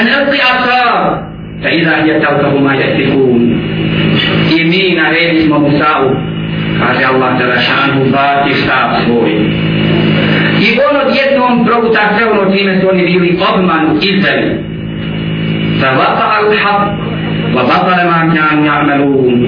[0.00, 1.22] أن ألقي عصاه
[1.62, 3.40] فإذا هي تلقف ما يأفكون.
[4.60, 5.94] إمين ريد اسمه موسى
[6.78, 9.30] kaže Allah da šanu bati stav svoj.
[10.61, 14.63] I on odjednom proguta sve ono čime su oni bili obmanu izdali.
[15.81, 16.81] Fa vapa al haq,
[17.55, 19.47] wa batale ma kjanu ja'malun.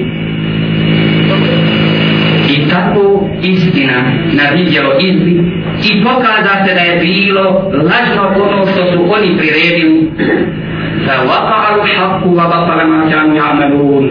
[2.54, 5.34] I tako istina na vidjelo izbi
[5.90, 10.10] i pokaza se da je bilo lažno ono što su oni priredili
[11.06, 14.04] فوقع الحق وبطل ما كانوا يعملون.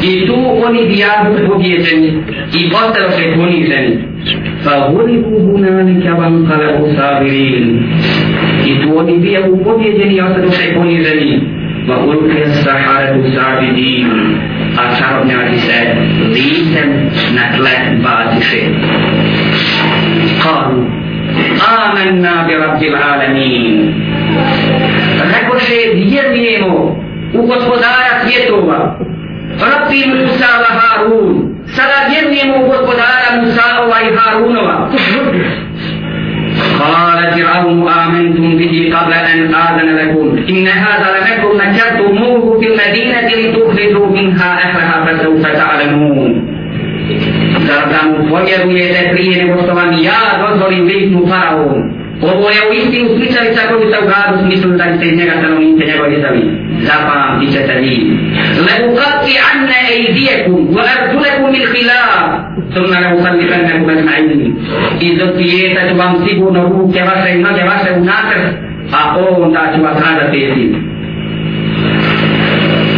[0.00, 2.10] جيتو oni dia hukuki jeni
[2.52, 3.94] ibata sekuni jeni
[4.64, 7.66] فغلبوا هنالك وانقلبوا صابرين
[8.64, 11.32] جيتو oni dia hukuki jeni ibata sekuni jeni
[11.88, 14.08] وألقي السحرة ساجدين
[14.78, 15.96] أشعرنا بسعد
[16.32, 16.74] ليس
[17.36, 18.70] نتلت باتشين
[20.44, 20.84] قالوا
[21.84, 23.76] آمنا برب العالمين.
[25.33, 26.95] rekoše vjerujemo
[27.33, 28.99] u gospodara svjetova
[29.61, 33.61] Rabbi Musa wa Harun sada vjerujemo u gospodara Musa
[34.09, 34.89] i Harunova
[36.79, 44.07] قال فرعون آمنتم به قبل أن آذن لكم إن هذا لمكر مكرتموه في المدينة لتخرجوا
[44.07, 46.59] منها أهلها فسوف تعلمون
[47.67, 51.92] Zar da mu povjerujete prije nego što vam ja dozvolim viknu faraonu?
[52.22, 55.82] Ovo je u istinu sličavica koju se u gradu smislu da ste iz njega stanovnice
[55.90, 56.42] njegovi zavi.
[56.88, 57.94] Zapamtit ćete vi.
[58.66, 62.14] Le ukati anne ejdijekum, wa arzulekum il hilaf.
[62.74, 64.52] Sumna le usallifannekum ajma'in.
[65.00, 68.40] Izopijeta ću vam sigurno ruke vaše i noge vaše u natr,
[68.98, 70.94] a onda ću vas rada tezi.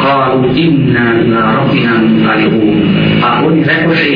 [0.06, 2.78] kalu inna ila rabbina munqalibun
[3.26, 4.14] a oni rekoše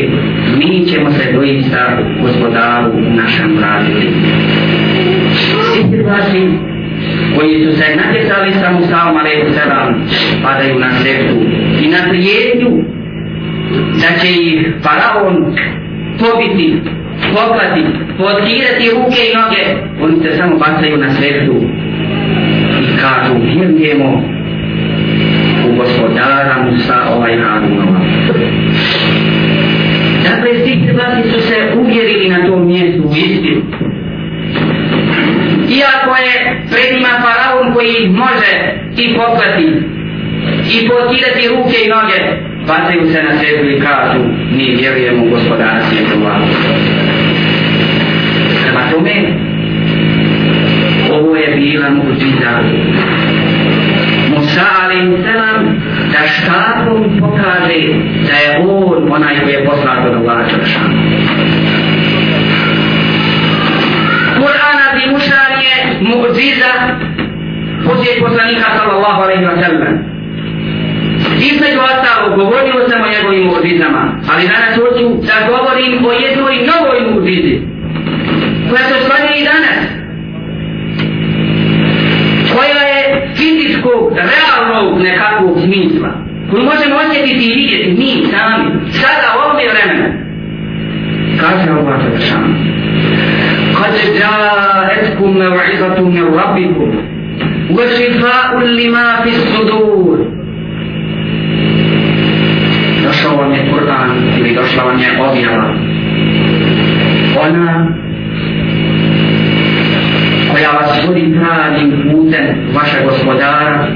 [0.59, 4.09] mi ćemo se doista gospodaru našem vratiti
[5.63, 6.49] svi glasi
[7.37, 10.07] koji su se natjecali sa Musaom alaihi salam
[10.43, 11.37] padaju na sektu
[11.85, 12.71] i na prijednju
[14.01, 15.57] da će ih faraon
[16.21, 16.83] pobiti,
[17.35, 17.85] poklati,
[18.19, 19.65] potirati ruke i noge,
[20.03, 21.57] oni se samo bacaju na sektu
[22.83, 24.23] i kažu vjerujemo
[25.69, 28.01] u gospodara Musa ovaj Harunova.
[30.71, 33.63] Svi hrvati su se uvjerili na tom mjestu u istinu.
[35.79, 38.53] Iako je pred njima faraon koji može
[38.97, 39.67] i poklati
[40.75, 42.21] i potirati ruke i noge,
[42.67, 44.21] bacaju se na sebi i kažu,
[44.57, 46.41] mi vjerujemo u gospodara svjetova.
[48.63, 49.15] Prema tome,
[51.13, 52.63] ovo je bila muđiza
[54.31, 55.50] Musa alim selam
[56.43, 57.81] štapom pokaže
[58.29, 60.95] da je on onaj koji je poslao do Allaha Đelešanu.
[64.41, 66.73] Kur'an bi mušan je mu'ziza
[67.87, 69.95] poslije poslanika sallallahu alaihi wa sallam.
[71.51, 77.01] Između ostalo govorio sam o njegovim mu'zizama, ali danas hoću da govorim o jednoj novoj
[77.11, 77.57] mu'zizi
[78.71, 80.01] koja se ostvaruje i danas
[82.57, 89.41] koja je fizičkog, realnog nekakvog smisla, koju možemo osjetiti i vidjeti mi sami, sada u
[89.45, 90.09] ovome vremenu.
[91.41, 92.55] Kaže Allah Žešan,
[93.77, 96.91] kad jaetkum mev'izatu min rabbikum,
[97.71, 100.19] wa šifa'u lima fi sudur.
[103.07, 105.75] Došao vam je Kur'an ili došla vam je objava.
[107.49, 107.87] Ona
[110.53, 113.87] koja vas vodi pravim putem vašeg gospodara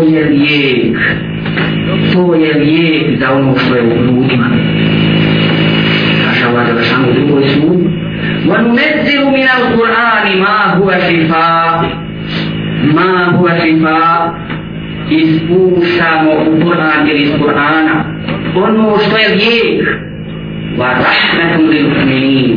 [0.00, 0.98] je lijek.
[2.12, 4.50] To je lijek za ono što je u grudima.
[6.24, 7.80] Kaže Allah da sam u drugoj sud.
[8.46, 11.82] Wa nunezzilu min al-Qur'ani ma huwa shifa.
[13.80, 14.32] Ma.
[15.10, 18.04] Ispuštamo u Kur'an ili iz Kur'ana.
[18.56, 19.88] Ono što je lijek.
[20.78, 22.56] Wa rahmetu li usmini.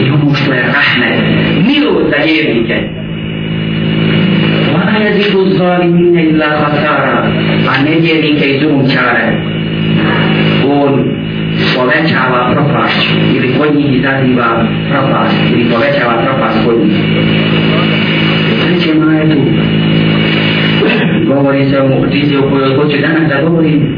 [0.00, 1.18] I ono što je rahmet.
[1.66, 2.88] Milo za vjernike
[4.92, 7.24] wa yazidu zalimina illa khasara
[7.70, 9.26] a ne vjernike i zulumčare
[10.68, 11.04] on
[11.76, 16.96] povećava propast ili kod njih izaziva propast ili povećava propast kod njih.
[18.66, 19.38] Znači, Treće majetu
[21.26, 23.96] govori se o mu'tizi o kojoj hoću danas da govorim.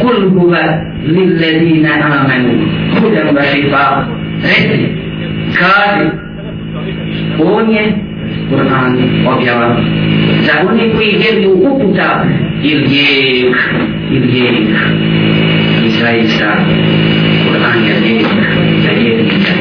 [0.00, 0.62] Kul huwa
[1.06, 2.52] lilladina amanu.
[3.00, 4.04] Hudem wa shifa.
[4.42, 4.86] Reci
[5.58, 6.10] kaži
[7.44, 8.05] on je
[8.50, 9.76] Kur'an objava
[10.46, 12.24] za oni koji vjeruju uputa
[12.62, 13.56] ili lijek
[14.10, 14.68] ili lijek
[15.86, 16.56] i zaista
[17.46, 18.26] Kur'an je lijek
[18.82, 19.52] za vjernike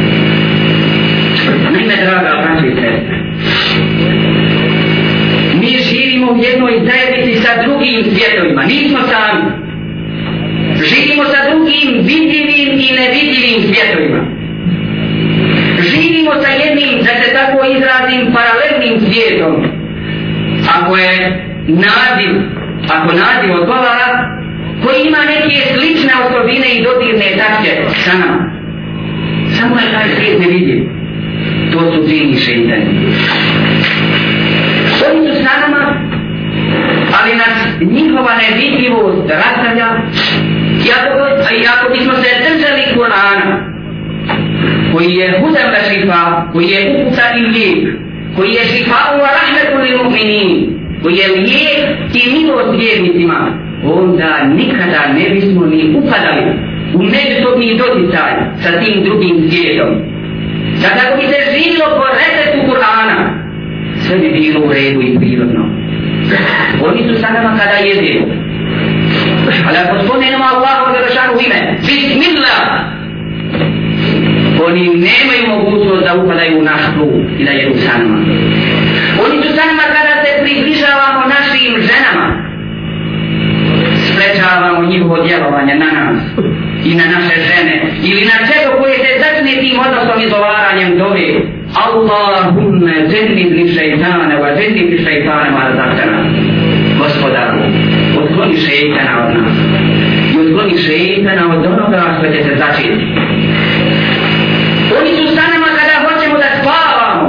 [1.74, 3.02] Naime, draga pratite.
[5.54, 9.44] i mi živimo u jednoj zajednici sa drugim svjetovima, nismo sami.
[10.76, 14.35] Živimo sa drugim vidljivim i nevidljivim svjetovima.
[16.26, 19.54] Živimo sa jednim, da se tako izrazim, paralelnim svijetom.
[20.76, 22.34] Ako je naziv,
[22.90, 24.08] ako naziv odgovara,
[24.84, 27.72] koji ima neke slične osobine i dodirne tačke
[28.06, 28.52] sa nama.
[29.60, 30.90] Samo je taj svijet nevidljiv.
[31.72, 32.86] To su džini šeitani.
[35.10, 35.84] Oni su sa nama,
[37.20, 39.88] ali nas njihova nevidljivost rastavlja
[40.86, 41.20] i ako,
[41.76, 43.75] ako bismo se držali Kur'ana,
[44.96, 46.22] koji je hudem na šifa,
[46.54, 47.82] koji je uputa i lijek,
[48.36, 50.50] koji je šifa u rahmetu li mu'minin,
[51.04, 51.82] koji je lijek
[52.20, 53.40] i milost vjernicima,
[53.84, 56.46] onda nikada ne bismo ni upadali
[56.94, 58.32] u međusobni doticaj
[58.62, 59.92] sa tim drugim svijetom.
[60.82, 63.18] Sada tako bi se živilo po receptu Kur'ana,
[64.00, 65.64] sve bi bilo u redu i prirodno.
[66.88, 68.32] Oni su sa nama kada jedu.
[69.68, 72.95] Ali ako spomenemo Allahu za rašanu ime, Bismillah,
[74.64, 78.18] oni nemaju mogućnost da upadaju u naš klub i da jedu sa nama.
[79.26, 82.28] Oni su sa nama kada se približavamo našim ženama,
[84.08, 86.22] sprečavamo njihovo djelovanje na nas
[86.86, 91.28] i na naše žene ili na čego koje se začne tim odnosom izolaranjem dove
[91.86, 96.20] Allahumma zennib li šeitane wa zennib li šeitane ma razatana
[97.00, 97.60] gospodaru
[98.22, 99.54] odkloni šeitana od nas.
[100.34, 103.06] I odkloni šeitana od onoga što će se začeti
[105.00, 107.28] oni su sa nama kada hoćemo da spavamo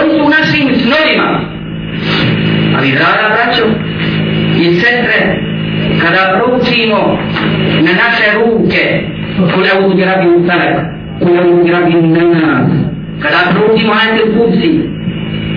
[0.00, 1.40] oni su u našim snovima
[2.78, 3.64] ali draga braćo
[4.60, 5.36] i sestre,
[6.00, 7.18] kada proučimo
[7.80, 9.00] na naše ruke
[9.54, 10.02] Kule auzu bi
[10.36, 10.76] u falak
[11.20, 12.70] kule auzu bi rabbin nas
[13.22, 14.80] kada proučimo ajte kursi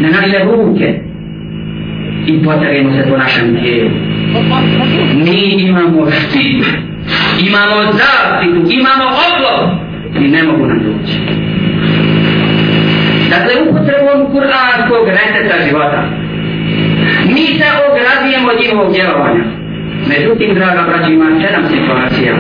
[0.02, 1.00] na naše ruke
[2.28, 3.90] i potarimo se po našem tijelu.
[5.26, 6.66] Mi imamo štit
[7.48, 9.70] imamo zaštitu imamo oblog
[10.26, 11.43] i ne mogu nam doći
[13.34, 16.02] dakle upotrebom kuranskog reseta života
[17.36, 19.44] mi se ogradijemo od njihovog djelovanja
[20.10, 22.34] Međutim, draga braći, ima sedam situacija.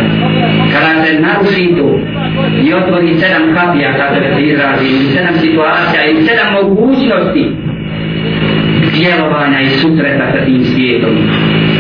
[0.73, 1.99] Kada se naruši tu
[2.65, 7.51] i otvori sedam kapija, kada se izrazi, sedam situacija i sedam mogućnosti
[8.97, 11.15] djelovanja i susreta sa tim svijetom.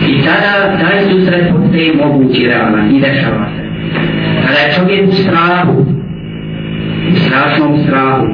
[0.07, 3.63] I tada taj susret postaje mogući realan i dešava se.
[4.47, 5.85] Kada je čovjek u strahu,
[7.11, 8.27] u strašnom strahu,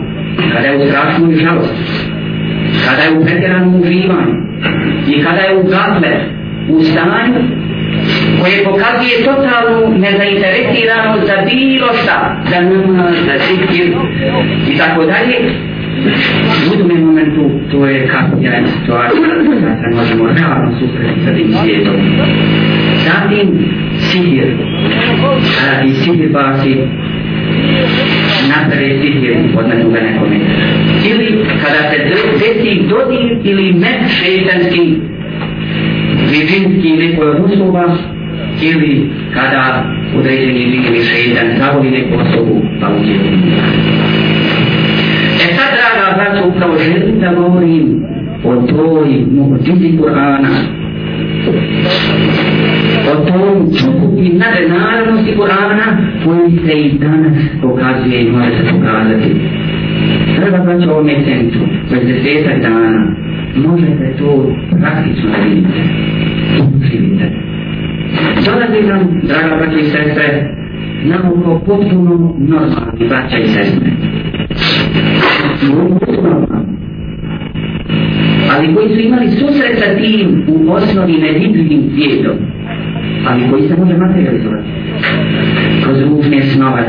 [0.53, 1.83] kada je u strašnoj žalosti,
[2.85, 4.35] kada je u pretjeranom uživanju
[5.07, 6.13] i kada je u gatle,
[6.69, 7.39] u stanju
[8.41, 13.87] koje pokazuje totalnu nezainteresiranost za bilo šta, za nama, za zikir
[14.73, 15.37] i tako dalje,
[16.73, 19.27] u tome momentu to je kapija situacija
[19.61, 21.95] da se možemo realno susreti sa tim svijetom.
[23.05, 23.47] Zatim
[23.99, 24.57] sihir,
[25.59, 26.77] kada ti sihir basi,
[28.49, 30.35] napere sihir od nekoga nekome.
[31.11, 31.97] Ili kada se
[32.39, 34.95] desi dodir ili met šeitanski,
[36.31, 37.95] vidinski nekoj od osoba,
[38.61, 39.83] ili kada
[40.17, 43.13] određeni lik ili šeitan zavoli neku osobu, pa uđe
[45.43, 48.05] E sad, draga braćo, upravo želim da govorim
[48.43, 50.49] o toj mu'đizi Kur'ana,
[53.11, 55.87] o tom čuku i nadenarnosti Kur'ana
[56.25, 59.35] koji se i danas pokazuje i može se pokazati.
[60.35, 63.15] Draga braćo, ovome centru, već desetak dana,
[63.55, 65.81] možete to praktično vidjeti.
[66.77, 67.31] učinite.
[68.45, 70.55] Dolazi nam, draga braćo i sestre,
[71.03, 73.89] nam oko potpuno normalni braća i sestre
[78.51, 82.37] ali koji su imali susret sa tim u osnovi nevidljivim svijetom,
[83.28, 84.70] ali koji se može materializovati
[85.84, 86.86] kroz ružne snove,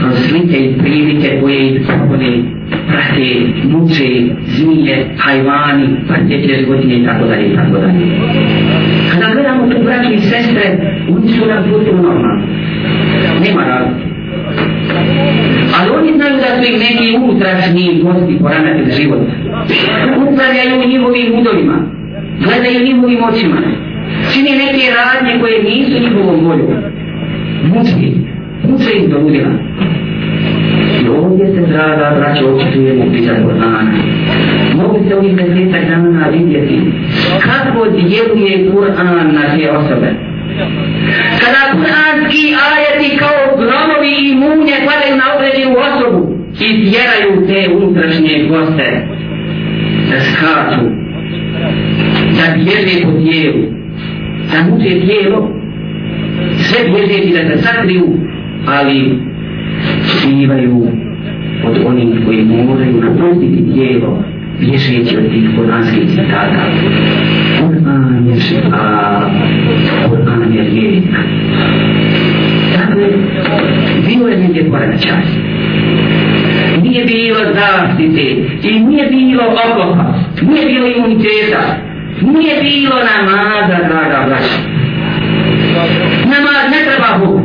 [0.00, 2.32] kroz slike i prilike koje ih provode,
[2.88, 3.28] prate,
[3.64, 4.08] muče,
[4.46, 8.00] zmije, hajvani, prateće životinje i tako dalje i tako dalje.
[9.12, 10.64] Kada gledamo tu braću i sestre,
[11.08, 12.46] oni su nam potpuno normalni.
[13.44, 14.06] Nema razlika.
[15.78, 19.20] Ali oni znaju da su im neki unutrašnji gosti porametili život.
[20.32, 21.76] Upravljaju njihovim udovima.
[22.44, 23.56] Gledaju njihovim očima.
[24.32, 26.82] Čini neke radnje koje nisu njihovom voljom.
[27.62, 28.08] Muči.
[28.68, 29.54] Muče im do udjela.
[31.02, 33.92] I ovdje se draga braća očitujemo u pisa Kur'ana.
[34.74, 36.80] Mogu se ovih desetak dana vidjeti
[37.40, 40.10] kako djeluje Kur'an na te osobe.
[41.40, 48.46] Kada kuranski ajeti kao gromovi i munje padaju na određenu osobu i tjeraju te unutrašnje
[48.48, 49.06] goste
[50.10, 50.84] da skaču,
[52.36, 53.64] da bježe po tijelu,
[54.52, 55.50] da muče tijelo,
[56.56, 58.06] sve bježeći da se sakriju,
[58.66, 59.18] ali
[60.04, 60.86] skrivaju
[61.64, 64.22] od onih koji moraju napustiti tijelo
[64.60, 66.64] bježeći od tih kuranskih citata.
[67.60, 69.30] Kur'an je šifa,
[70.08, 71.04] Kur'an je lijek.
[72.78, 73.08] Dakle,
[74.08, 75.22] bilo je negdje poremećaj.
[76.82, 78.22] Nije bilo zaštite
[78.62, 81.76] i nije bilo oklopa, nije bilo imuniteta,
[82.22, 84.58] nije bilo namaza, draga braća.
[86.24, 87.40] Namaz ne treba Bog.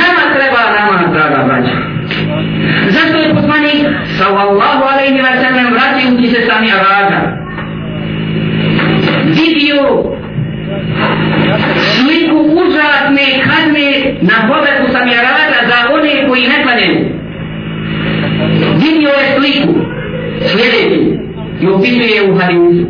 [0.00, 1.76] Nama treba namaz, draga braća.
[2.88, 3.86] Zašto je poslanik
[4.18, 7.46] sallallahu alaihi wa sallam vraćajući se sami Araga
[9.24, 10.04] vidio
[11.78, 15.10] sliku užasne kazne na povratku sami
[15.66, 17.06] za one koji ne klanjaju.
[18.74, 19.74] Vidio je sliku
[20.46, 21.25] sljedeću
[21.61, 22.85] i opisuje u hadisu.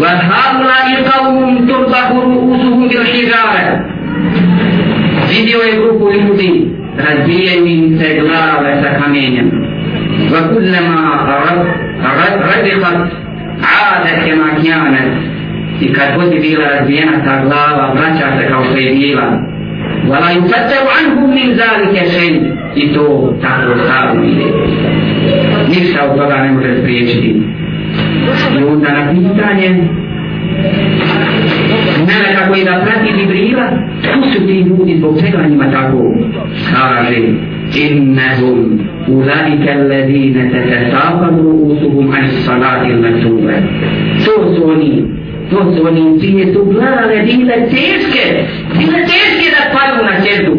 [0.00, 3.56] وَهَاُلَا إِقَوْمٌ تُرْبَهُ رُؤُسُهُمْ بِالْحِجَارَ
[5.30, 6.50] Vidio je grupu ljudi
[6.98, 9.48] razbijaju im se glave sa kamenjem.
[10.32, 11.00] وكلما
[12.42, 12.66] ربخت
[13.62, 15.36] عادت كما كانت
[15.80, 19.22] i kad god je bila razbijena ta glava, vraća se kao što je bila.
[20.08, 22.34] Vala yufattaru anhum min zalike šen
[22.76, 24.44] i to tako stavno ide.
[25.68, 27.42] Ništa od toga ne može spriječiti.
[28.61, 29.69] I onda na pitanje
[31.99, 33.69] Meleka koji da prati Jibrila,
[34.03, 36.15] ko su ti ljudi zbog čega njima tako
[36.73, 37.21] kaže?
[37.89, 43.53] Innahum ulaika alladhina tatasaqadu usuhum an salati al-maktube
[44.25, 45.03] to su oni
[45.51, 48.23] to su oni čije su glave bile teške,
[48.79, 50.57] bile teške da padu na sjedu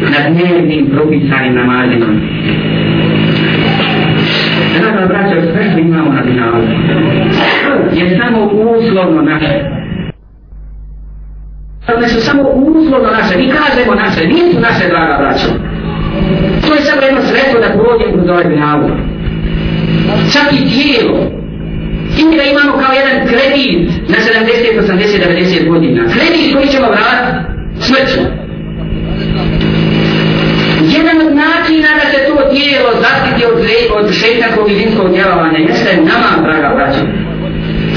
[0.00, 2.06] na dnevnim propisanim namazima.
[4.96, 6.62] Draga braćo, sve što imamo na dinalu
[7.92, 9.54] je samo uslovno naše.
[11.96, 15.48] One su samo uslovno naše, mi kažemo naše, nisu naše draga braćo.
[16.66, 18.88] To je samo jedno sredstvo da prođem kroz ovaj dinalu.
[20.32, 21.18] Čak i tijelo,
[22.18, 26.02] I da imamo kao jedan kredit na 70, 80, 90 godina.
[26.02, 27.38] Kredit koji ćemo vratiti
[27.80, 28.20] smrću.
[31.40, 33.58] Načina da se to tijelo zaštiti od,
[33.98, 37.02] od šeitakog i vinskog djelovanja jeste nama, draga braća.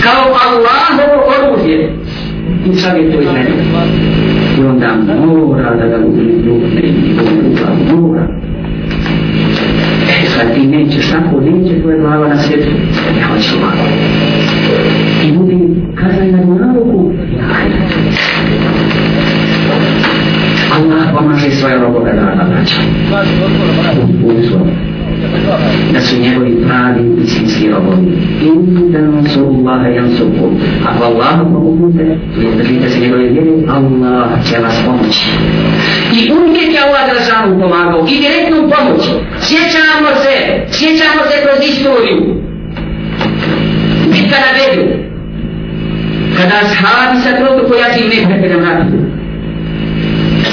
[0.03, 1.93] Kao Allahovo oružje.
[2.65, 3.53] I sad je to izmeni.
[4.59, 7.15] I onda mora da ga bude ljubne i
[7.95, 8.27] mora.
[10.09, 12.69] E, sad ti nećeš tako, neće tvoje glava na svijetu.
[13.19, 13.85] Ja hoću ovako.
[15.27, 17.11] I budi kazaj na naruku.
[20.79, 22.75] Allah pomaže svoje robove da ga vraća.
[25.93, 28.17] Da su njegovi pravi istinski robovi.
[28.43, 30.51] Inda nasu Allaha jansuku.
[30.87, 32.17] Ako Allah pomognete,
[32.57, 35.25] držite se njegove vjere, Allah će vas pomoći.
[36.13, 38.05] I uvijek je Allah državu pomagao.
[38.09, 39.01] I direktnu pomoć.
[39.41, 40.35] Sjećamo se,
[40.71, 42.21] sjećamo se kroz istoriju.
[44.11, 44.87] Bitka na bedu.
[46.37, 49.08] Kada sahabi sa trotu pojači neprijateljem ratu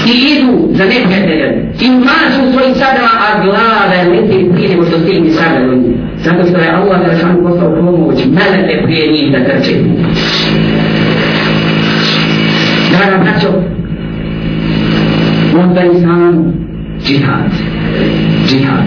[0.06, 5.30] i idu za neprijateljem i mažu svojim sadama, a glave leti prije nego što stigni
[5.30, 5.72] sadama.
[6.24, 9.72] Zato što je Allah za šanu poslao pomoć, melete prije njih da trče.
[12.90, 13.48] Draga braćo,
[15.58, 16.52] onda je sam
[17.06, 17.50] džihad.
[18.48, 18.84] Džihad.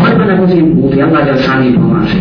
[0.00, 2.18] Borba na Božim putu, Allah za i pomaže.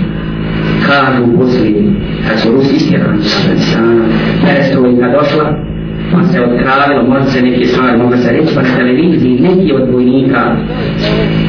[0.88, 1.84] Kažu poslije,
[2.28, 4.06] kad su Rusi istjerani sa Afganistana,
[4.46, 5.67] perestovika došla,
[6.12, 9.90] pa se otkravilo, možda se neke stvari mogu se reći, pa na televiziji neki od
[9.92, 10.56] vojnika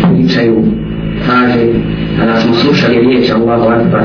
[0.02, 0.64] pričaju,
[1.26, 1.66] kaže,
[2.18, 4.02] kada smo slušali riječ Allahu Akbar,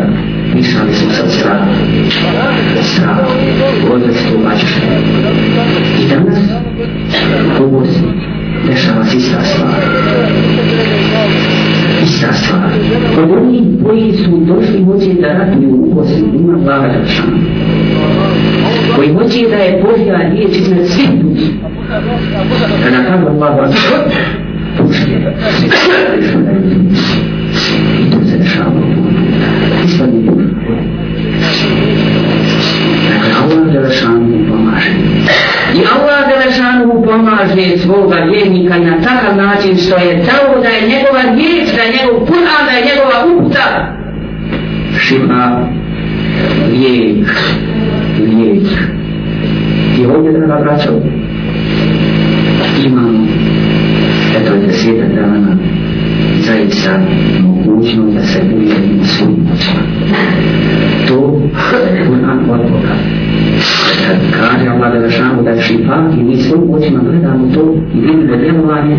[0.55, 1.61] mislili smo sad strah,
[2.81, 3.17] strah,
[3.91, 4.77] odveć to bačeš.
[6.01, 6.39] I danas,
[7.61, 8.07] u Bosni,
[8.67, 9.83] dešava se ista stvar.
[12.13, 12.69] Ista stvar.
[13.23, 17.37] Od onih koji su došli hoće da ratuju u Bosni, Allaha glava da šanu
[18.95, 21.47] koji hoće da je Božja riječ iznad svih ljudi.
[22.83, 23.75] Kada kada Allah vas
[24.77, 25.11] pušće,
[27.99, 28.71] i to se dešava
[29.85, 30.45] Ispani duš.
[33.09, 34.52] Dakle, Allah Đelešanu
[37.13, 41.93] pomaže svoga vjernika na takav način što je dao da je njegova riječ, da je
[41.97, 43.95] njegov Kur'an, da je njegova uputa.
[44.99, 45.67] Šifa,
[46.71, 47.27] lijek,
[48.19, 48.67] lijek.
[49.99, 50.89] I ovdje draga braćo,
[52.85, 53.27] imamo
[54.41, 55.57] eto desetak dana
[56.39, 56.99] zaista
[57.41, 59.81] mogućnost da se uvjerimo svojim moćima.
[61.07, 61.22] To
[62.07, 62.95] Kur'an od Boga.
[64.39, 68.37] kaže Allah da šamu da je šifa i mi svojim očima gledamo to i vidimo
[68.37, 68.97] djelovanje,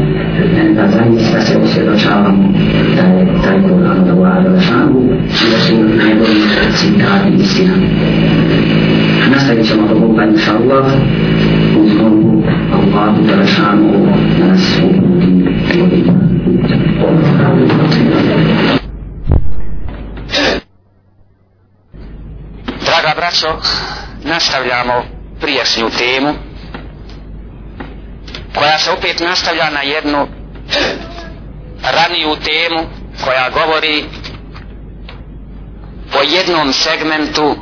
[0.77, 2.49] da zaista se osvjedočavamo
[2.97, 6.41] da je taj Kur'an od Allah da šamu i da su njegovi
[6.75, 7.75] citati istina
[9.31, 10.87] nastavit ćemo do Boga inša Allah
[11.81, 12.43] uz molbu
[12.73, 13.93] Allahu da rašanu
[14.39, 15.35] da nas uputi
[18.67, 18.74] you.
[23.25, 23.57] Braćo,
[24.25, 25.05] nastavljamo
[25.41, 26.35] prijašnju temu
[28.55, 30.29] koja se opet nastavlja na jednu
[31.83, 32.89] raniju temu
[33.25, 34.05] koja govori
[36.19, 37.57] o jednom segmentu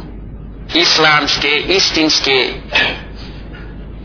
[0.75, 2.49] islamske istinske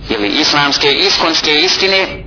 [0.09, 2.23] ili islamske iskonske istine.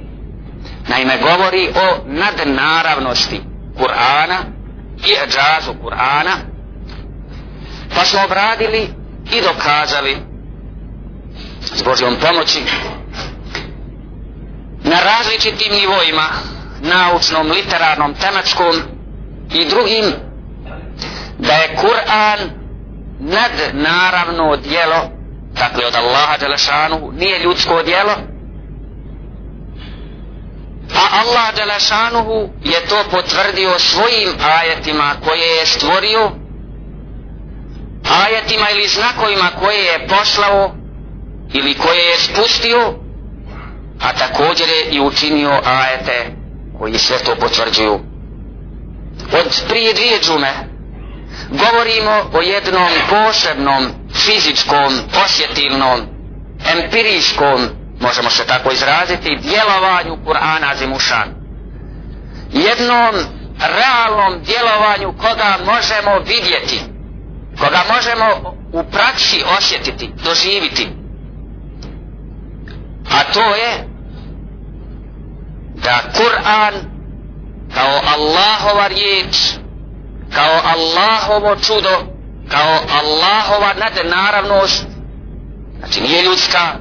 [0.89, 3.41] Naime govori o nadnaravnosti
[3.79, 4.39] Kur'ana
[5.07, 6.37] i eđazu Kur'ana.
[7.95, 9.00] Pa smo obradili
[9.33, 10.17] i dokazali
[11.75, 12.63] s Božjom pomoći
[14.83, 16.25] na različitim nivoima
[16.81, 18.75] naučnom, literarnom, tematskom
[19.53, 20.05] i drugim
[21.39, 22.51] da je Kur'an
[23.21, 25.11] nad naravno dijelo
[25.53, 28.13] dakle od Allaha Đelešanu nije ljudsko dijelo
[30.95, 34.29] a Allah Đelešanuhu je to potvrdio svojim
[34.61, 36.31] ajetima koje je stvorio
[38.27, 40.75] ajetima ili znakovima koje je poslao
[41.53, 42.95] ili koje je spustio
[44.01, 46.27] a također je i učinio ajete
[46.79, 48.01] koji sve to potvrđuju
[49.33, 50.71] od prije dvije džume
[51.51, 54.93] govorimo o jednom posebnom fizičkom,
[55.25, 56.01] osjetilnom,
[56.77, 57.69] empirijskom,
[58.01, 61.35] možemo se tako izraziti, djelovanju Kur'ana Zimušan.
[62.53, 63.15] Jednom
[63.59, 66.81] realnom djelovanju koga možemo vidjeti,
[67.61, 70.89] koga možemo u praksi osjetiti, doživiti.
[73.11, 73.89] A to je
[75.75, 76.75] da Kur'an
[77.75, 79.37] kao Allahova riječ,
[80.35, 82.07] kao Allahovo čudo,
[82.49, 84.87] kao Allahova nadnaravnost,
[85.79, 86.75] znači nije ljudska,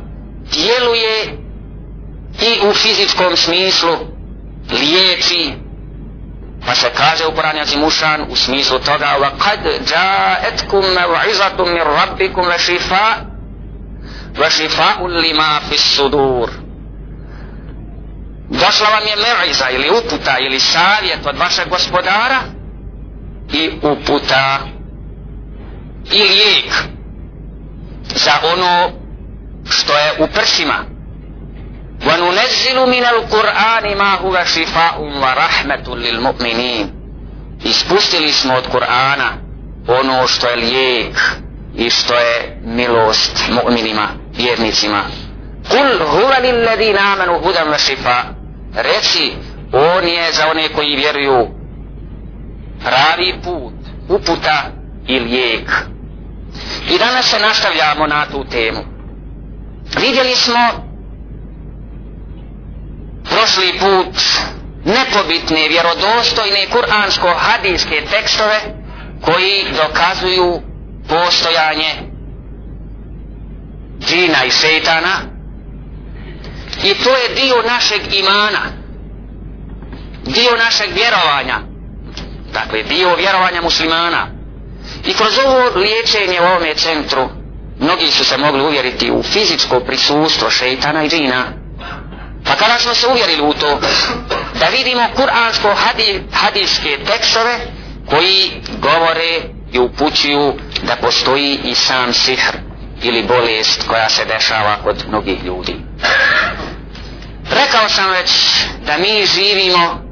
[0.52, 1.38] djeluje
[2.42, 3.98] i u fizičkom smislu,
[4.72, 5.54] liječi,
[6.70, 9.59] pa se kaže u Kur'an Mušan u smislu toga wa kad
[9.91, 13.05] jaetkum mev'izatum mir rabbikum wa šifa
[14.38, 16.49] wa shifa'un lima fis sudur.
[18.49, 22.39] Došla vam je mev'iza ili uputa ili savjet od vašeg gospodara
[23.53, 24.59] i uputa
[26.11, 26.74] i lijek
[28.15, 28.91] za ono
[29.70, 30.86] što je u prsima
[32.07, 37.05] وننزل من القرآن ما هو شفاء ورحمة للمؤمنين
[37.64, 39.31] ispustili smo od Kur'ana
[39.89, 41.20] ono što je lijek
[41.77, 44.07] i što je milost mu'minima,
[44.37, 45.03] vjernicima.
[45.70, 48.22] Kul huva lilladina amanu hudan wa šifa.
[48.75, 49.33] Reci,
[49.72, 51.49] on je za one koji vjeruju
[52.85, 53.75] pravi put,
[54.09, 54.62] uputa
[55.07, 55.70] i lijek.
[56.91, 58.81] I danas se nastavljamo na tu temu.
[60.01, 60.88] Vidjeli smo
[63.40, 64.16] prošli put
[64.86, 68.60] nepobitne, vjerodostojne kuransko-hadijske tekstove
[69.22, 70.62] koji dokazuju
[71.08, 71.92] postojanje
[74.00, 75.16] džina i šeitana.
[76.84, 78.60] I to je dio našeg imana
[80.26, 81.60] dio našeg vjerovanja
[82.54, 84.28] dakle dio vjerovanja muslimana.
[85.06, 87.30] I kroz ovo liječenje u ovome centru
[87.80, 91.59] mnogi su se mogli uvjeriti u fizičko prisustvo šeitana i džina.
[92.50, 93.80] Pa kada smo se uvjerili u to,
[94.60, 97.60] da vidimo kuransko hadi, hadijske tekstove
[98.06, 99.41] koji govore
[99.72, 102.58] i upućuju da postoji i sam sihr
[103.02, 105.76] ili bolest koja se dešava kod mnogih ljudi.
[107.52, 108.32] Rekao sam već
[108.86, 110.04] da mi živimo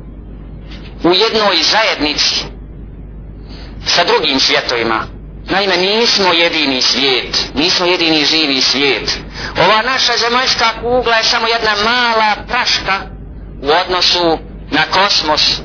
[1.03, 2.45] u jednoj zajednici
[3.85, 5.16] sa drugim svjetovima,
[5.49, 9.19] Naime, nismo jedini svijet, nismo jedini živi svijet.
[9.65, 12.99] Ova naša zemaljska kugla je samo jedna mala praška
[13.61, 14.39] u odnosu
[14.71, 15.61] na kosmos.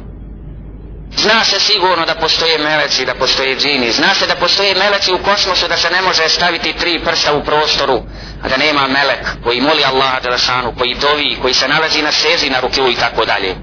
[1.16, 3.93] Zna se sigurno da postoje meleci, da postoje džini.
[3.93, 7.45] Zna se da postoje meleci u kosmosu, da se ne može staviti tri prsta u
[7.45, 8.03] prostoru,
[8.43, 12.51] a da nema melek koji moli Allaha Đelešanu, koji dovi, koji se nalazi na sezi,
[12.51, 13.57] na ruke i tako dalje.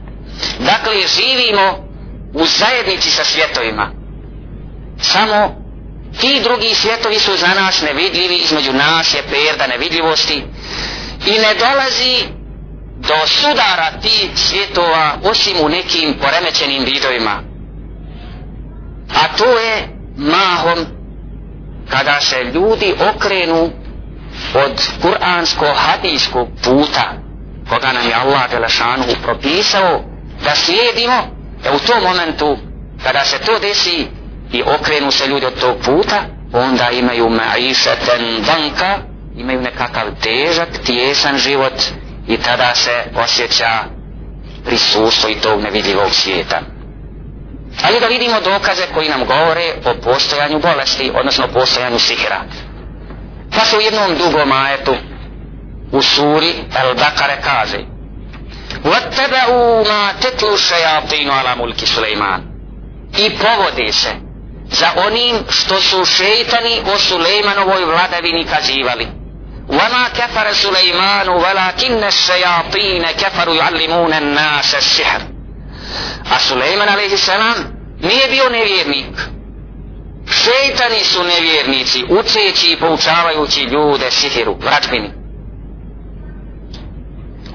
[0.60, 1.90] Dakle, živimo
[2.34, 3.92] u zajednici sa svjetovima.
[5.02, 5.69] Samo
[6.20, 10.44] Ti drugi svjetovi su za nas nevidljivi, između nas je perda nevidljivosti
[11.26, 12.40] i ne dolazi
[12.98, 17.44] do sudara ti svjetova osim u nekim poremećenim vidovima.
[19.16, 19.88] A to je
[20.18, 20.86] mahom
[21.90, 23.72] kada se ljudi okrenu
[24.54, 27.14] od kuransko-hadijskog puta
[27.70, 30.04] koga nam je Allah Đelešanu propisao
[30.44, 31.28] da slijedimo,
[31.64, 32.58] da u tom momentu
[33.04, 34.08] kada se to desi
[34.53, 36.23] i okrenu se ljudi od tog puta,
[36.53, 38.99] onda imaju ma'išeten banka,
[39.37, 41.83] imaju nekakav težak, tijesan život
[42.29, 43.71] i tada se osjeća
[44.65, 46.61] prisustvo i tog nevidljivog svijeta.
[47.83, 52.41] Ali da vidimo dokaze koji nam govore o postojanju bolesti, odnosno o postojanju sihra.
[53.51, 54.95] Pa se u jednom dugom ajetu
[55.93, 57.79] u suri El Bakare kaže
[58.85, 62.41] وَاتَّبَعُوا مَا تَتْلُوا شَيَاطِينُ عَلَى مُلْكِ سُلَيْمَانِ
[63.19, 64.09] I povode se
[64.71, 69.09] za onim što su šeitani o Sulejmanovoj vladavini kazivali.
[69.69, 75.21] وما كفر سليمان ولكن الشياطين كفروا يعلمون الناس السحر
[76.31, 77.31] a Sulejman a.s.
[78.01, 79.17] nije bio nevjernik
[80.31, 85.11] šeitani su nevjernici učeći i poučavajući ljude sihiru, vračbini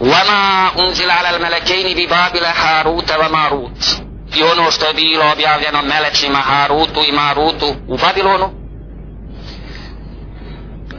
[0.02, 4.03] وما أنزل على الملكين ببابل هاروت وماروت
[4.38, 8.60] i ono što je bilo objavljeno melecima Harutu i Marutu u Babilonu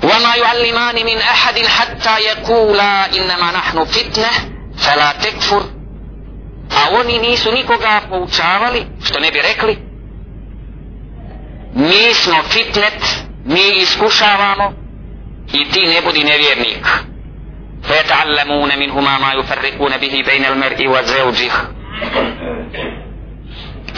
[0.02, 4.30] وما يعلمان من أحد حتى يقولا إنما نحن فتنة
[4.76, 5.62] فلا تكفر
[6.70, 9.78] a oni nisu nikoga poučavali što ne bi rekli
[11.74, 14.72] mi smo fitnet mi iskušavamo
[15.52, 16.86] i ti ne budi nevjernik
[17.82, 21.52] فيتعلمون منهما ما يفرقون به بين المرء وزوجه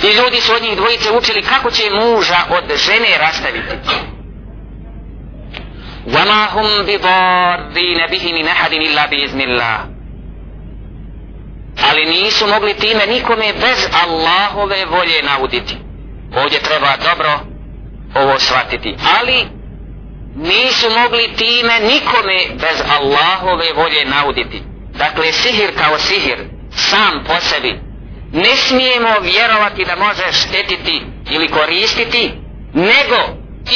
[0.02, 3.74] I ljudi su od njih dvojice učili kako će muža od žene rastaviti.
[6.06, 9.78] وَمَا هُمْ بِضَارِّينَ بِهِ مِنْ أَحَدٍ إِلَّا بِإِذْنِ اللَّهِ
[11.90, 15.76] Ali nisu mogli time nikome bez Allahove volje nauditi.
[16.36, 17.40] Ovdje treba dobro
[18.14, 18.96] ovo shvatiti.
[19.18, 19.46] Ali
[20.36, 24.62] nisu mogli time nikome bez Allahove volje nauditi.
[24.98, 26.38] Dakle, sihir kao sihir,
[26.70, 27.80] sam po sebi,
[28.31, 31.01] ne smijemo vjerovati da može štetiti
[31.31, 32.31] ili koristiti,
[32.73, 33.19] nego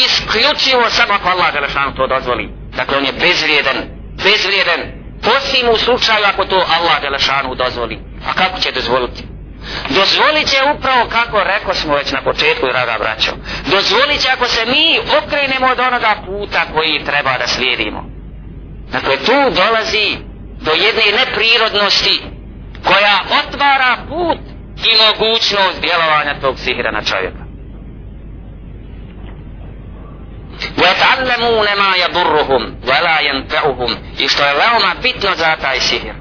[0.06, 2.50] isključivo samo ako Allah Đelešanu to dozvoli.
[2.76, 3.78] Dakle, on je bezvrijedan,
[4.24, 4.80] bezvrijedan,
[5.24, 8.00] posim u slučaju ako to Allah Đelešanu dozvoli.
[8.28, 9.24] A kako će dozvoliti?
[9.90, 13.32] Dozvolit će upravo kako rekao smo već na početku, draga braćo.
[13.72, 18.10] Dozvolit će ako se mi okrenemo od onoga puta koji treba da slijedimo.
[18.92, 20.18] Dakle, tu dolazi
[20.62, 22.22] do jedne neprirodnosti
[22.85, 24.39] koja otvara put
[24.89, 27.47] i mogućnost djelovanja tog sihira na čovjeka.
[30.77, 36.15] وَيَتَعَلَّمُونَ مَا يَضُرُّهُمْ وَلَا يَنْفَعُهُمْ I što je veoma bitno za taj sihir.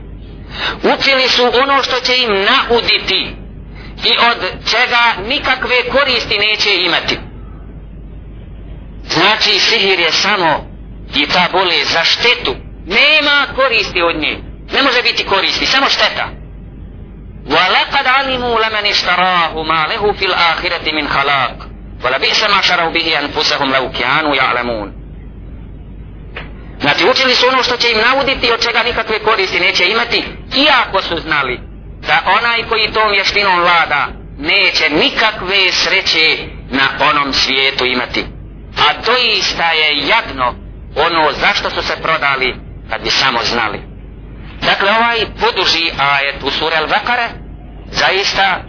[0.94, 3.36] Učili su ono što će im nauditi
[4.06, 4.38] i od
[4.72, 7.20] čega nikakve koristi neće imati.
[9.08, 10.68] Znači sihir je samo
[11.16, 12.56] i ta bole za štetu.
[12.86, 14.38] Nema koristi od nje.
[14.74, 16.39] Ne može biti koristi, samo šteta.
[17.46, 21.56] وَلَقَدْ عَلِمُوا لَمَنِ اشْتَرَاهُ مَا لَهُ فِي الْآخِرَةِ مِنْ خَلَاقٍ
[22.04, 25.06] وَلَبِئْسَ مَا شَرَوْا بِهِ أَنفُسَهُمْ لَوْ كَانُوا يَعْلَمُونَ
[26.82, 30.24] Znači učili su ono što će im nauditi od čega nikakve koristi neće imati
[30.56, 31.60] iako su znali
[32.08, 34.08] da onaj koji tom vještinom vlada
[34.38, 36.38] neće nikakve sreće
[36.70, 38.26] na onom svijetu imati.
[38.78, 40.56] A doista je jadno
[40.96, 42.56] ono zašto su se prodali
[42.90, 43.89] kad bi samo znali.
[44.62, 47.28] Dakle, ovaj poduži ajet u suri Al-Bakare
[47.92, 48.64] zaista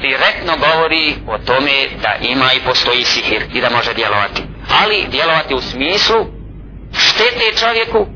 [0.00, 4.42] direktno govori o tome da ima i postoji sihir i da može djelovati.
[4.82, 6.26] Ali djelovati u smislu
[6.92, 8.06] štete čovjeku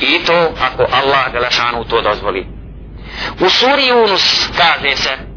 [0.00, 2.46] i to ako Allah Đelešanu to dozvoli.
[3.40, 5.32] U suri Yunus kaže se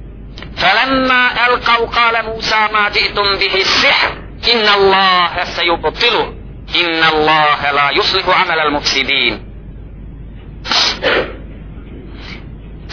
[0.55, 4.09] فَلَمَّا أَلْقَوْ قَالَ مُوسَى مَا جِئْتُمْ بِهِ السِّحْرِ
[4.53, 6.34] إِنَّ اللَّهَ سَيُبْطِلُهُ
[6.76, 9.49] إِنَّ اللَّهَ لَا يُصْلِحُ عَمَلَ الْمُفْسِدِينَ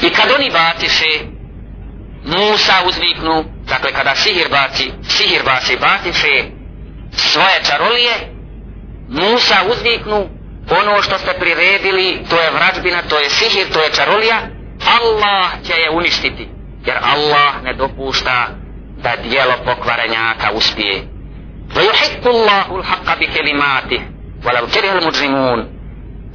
[0.02, 1.26] I kad oni batiše
[2.26, 6.44] Musa uzviknu dakle kada sihir baci sihir baci batiše
[7.12, 8.14] svoje čarolije
[9.10, 10.30] Musa uzviknu
[10.72, 14.42] ono što ste priredili to je vrađbina, to je sihir, to je čarolija
[14.86, 16.48] Allah će je uništiti.
[16.86, 18.48] Jer Allah ne dopušta
[19.04, 21.04] da dijelo pokvarenjaka uspije.
[21.76, 24.02] Wa yuhikku Allahu al-haqqa bi kelimatih,
[24.44, 25.66] wa law muđrimun,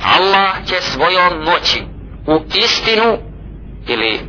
[0.03, 1.83] Allah će svojom moći
[2.27, 3.17] u istinu
[3.87, 4.19] ili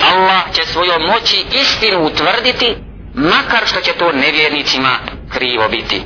[0.00, 2.76] Allah će svojom moći istinu utvrditi
[3.14, 4.98] makar što će to nevjernicima
[5.32, 6.02] krivo biti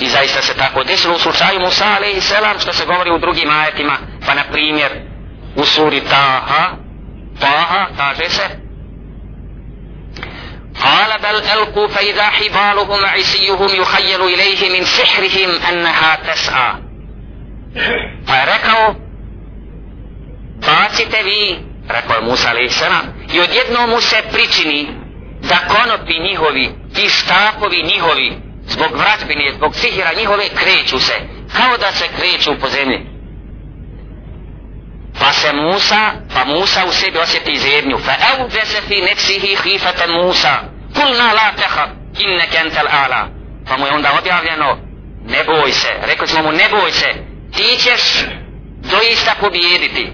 [0.00, 3.50] i zaista se tako desilo u slučaju Musa alaihi selam što se govori u drugim
[3.50, 4.92] ajetima pa na primjer
[5.56, 6.70] u suri Taha
[7.40, 8.66] Taha kaže se
[10.82, 16.72] قال بل ألقوا فإذا حبالهم عسيهم يخيل إليه من سحرهم أنها تسعى
[18.27, 18.95] Pa je rekao,
[20.55, 21.59] bacite vi,
[21.89, 22.71] rekao je Musa alaih
[23.33, 24.87] i odjedno mu se pričini
[25.41, 26.69] da konopi njihovi
[27.03, 31.13] i štapovi njihovi, zbog vratbine, zbog sihira njihove, kreću se,
[31.57, 33.11] kao da se kreću po zemlji.
[35.19, 37.97] Pa se Musa, pa Musa u sebi osjeti zemlju.
[37.97, 40.59] Fa evu vese fi nefsihi hifata Musa.
[40.95, 41.87] Kulna la teha,
[42.19, 43.27] inne kentel ala.
[43.67, 44.77] Pa mu je onda objavljeno,
[45.25, 45.89] ne boj se.
[46.01, 47.30] Rekli smo mu, ne boj se.
[47.55, 48.25] Ti ćeš
[48.91, 50.13] doista pobijediti.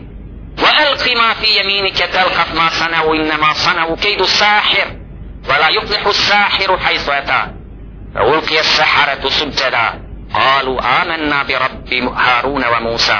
[0.57, 4.87] Wa alqi ma fi yaminika talqaf ma sanau innama sanau kaydu sahir.
[5.49, 7.47] Wa la yuflihu sahiru haythu ata.
[8.13, 9.93] Fa ulqiya as-saharatu sujada.
[10.33, 13.19] Qalu amanna bi rabbi Haruna wa Musa.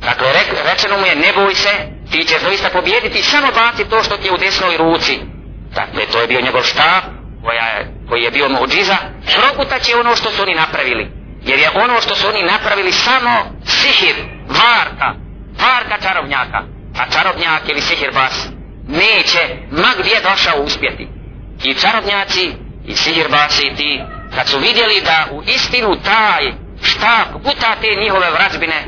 [0.00, 1.74] Dakle, re, rečeno mu je, ne boj se,
[2.10, 5.18] ti ćeš doista pobjediti, samo baci to što ti je u desnoj ruci.
[5.74, 7.02] Dakle, to je bio njegov štab,
[7.44, 8.96] koja je, koji je bio muđiza,
[9.36, 11.15] prokutat će ono što su oni napravili.
[11.46, 13.30] Jer je ono što su oni napravili samo
[13.64, 14.14] sihir,
[14.48, 15.14] varka,
[15.60, 16.62] varka čarobnjaka.
[16.98, 18.48] A čarobnjak ili sihir bas
[18.88, 21.08] neće, ma gdje došao uspjeti.
[21.64, 22.52] I čarobnjaci
[22.86, 24.00] i sihir basi ti,
[24.34, 28.84] kad su vidjeli da u istinu taj štap guta te njihove vrađbine,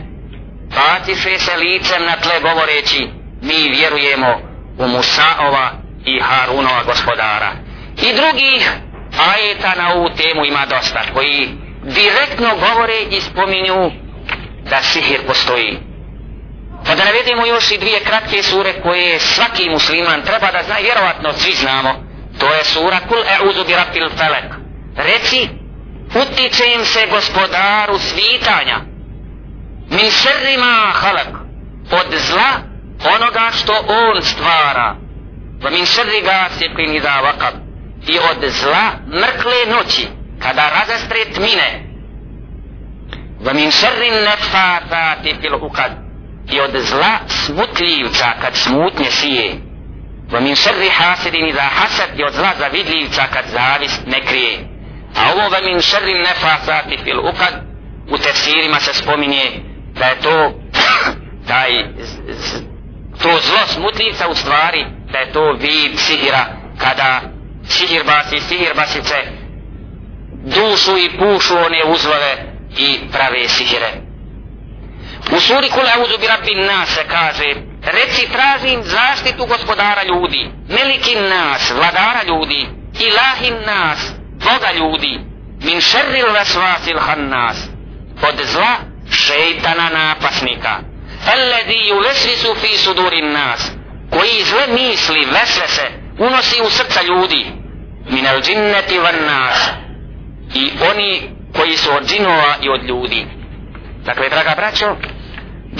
[0.74, 3.08] batiše se licem na tle govoreći
[3.42, 4.40] mi vjerujemo
[4.78, 5.70] u Musaova
[6.04, 7.52] i Harunova gospodara.
[8.02, 8.70] I drugih
[9.32, 11.48] ajeta na ovu temu ima dosta koji
[11.82, 13.90] direktno govore i spominju
[14.70, 15.78] da sihir postoji.
[16.86, 20.82] Pa da navedemo još i dvije kratke sure koje svaki musliman treba da zna i
[20.82, 21.94] vjerovatno svi znamo.
[22.38, 24.44] To je sura Kul e'uzu bi rabbil felek.
[24.96, 25.48] Reci,
[26.14, 28.80] utiče im se gospodaru svitanja.
[29.90, 31.28] Min šerrima halak.
[31.90, 32.50] Od zla
[33.16, 34.96] onoga što on stvara.
[35.62, 37.54] Va min šerri gasi iza da vakab.
[38.08, 41.84] I od zla mrkle noći kada razastre tmine.
[43.40, 45.92] Va min šerri nefata fil ukad
[46.50, 49.54] i od zla smutljivca kad smutnje sije.
[50.30, 54.58] Va min šerri hasidin iza hasad i od zla zavidljivca kad zavist ne krije.
[55.16, 57.54] A ovo va min šerri nefasati fil ukad
[58.10, 59.60] u tefsirima se spominje
[59.98, 60.52] da je to
[61.48, 61.70] taj
[63.22, 66.46] to zlo smutljivca u stvari da je to vid sihira
[66.78, 67.20] kada
[67.68, 69.14] sihir basi, sihir basice
[70.54, 72.32] dušu i pušu one uzvore
[72.78, 74.08] i prave sihire.
[75.32, 81.70] U suri Kul Auzu bi Rabbi Nase kaže Reci tražim zaštitu gospodara ljudi Melikin nas,
[81.70, 82.66] vladara ljudi
[83.00, 84.12] Ilahin nas,
[84.44, 85.20] Boga ljudi
[85.62, 87.56] Min šerril vesvasil hannas
[88.28, 88.76] Od zla
[89.10, 90.78] šeitana napasnika
[91.32, 93.70] Alladhi yuvesvisu fi sudurin nas
[94.10, 97.46] Koji zle misli, vesvese Unosi u srca ljudi
[98.10, 99.87] Min al džinneti van nas
[100.54, 101.22] I oni
[101.56, 103.26] koji su od džinova i od ljudi
[104.08, 104.96] Dakle, draga braćo,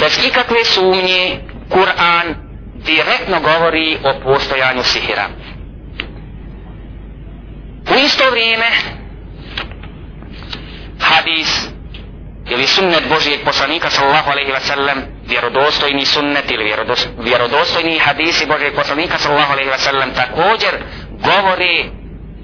[0.01, 1.41] bez ikakve sumnje
[1.71, 2.35] Kur'an
[2.75, 5.29] direktno govori o postojanju sihira.
[7.91, 8.67] U isto vrijeme
[11.01, 11.69] hadis
[12.51, 16.75] ili sunnet Božijeg poslanika sallallahu alaihi wa sallam vjerodostojni sunnet ili
[17.19, 20.75] vjerodostojni hadisi Božijeg poslanika sallallahu alaihi wa sallam također
[21.11, 21.91] govori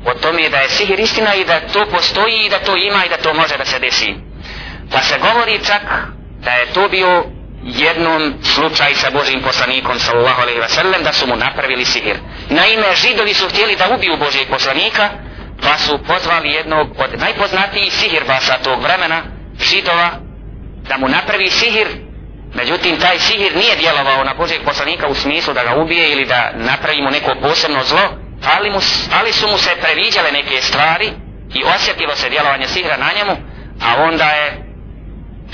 [0.06, 3.08] o tome da je sihir istina i da to postoji i da to ima i
[3.08, 4.14] da to može da se desi.
[4.92, 5.82] Pa se govori čak
[6.44, 7.24] da je to bio
[7.62, 12.16] jednom slučaj sa Božim poslanikom sallallahu alaihi wa sallam da su mu napravili sihir.
[12.50, 15.10] Naime, židovi su htjeli da ubiju Božijeg poslanika
[15.62, 19.22] pa su pozvali jednog od najpoznatijih sihirbasa tog vremena,
[19.60, 20.10] židova,
[20.88, 21.88] da mu napravi sihir.
[22.54, 26.52] Međutim, taj sihir nije djelovao na Božijeg poslanika u smislu da ga ubije ili da
[26.54, 28.23] napravi mu neko posebno zlo,
[28.56, 28.78] ali, mu,
[29.20, 31.10] ali su mu se previđale neke stvari
[31.54, 33.36] i osjetilo se djelovanje sihra na njemu,
[33.82, 34.64] a onda je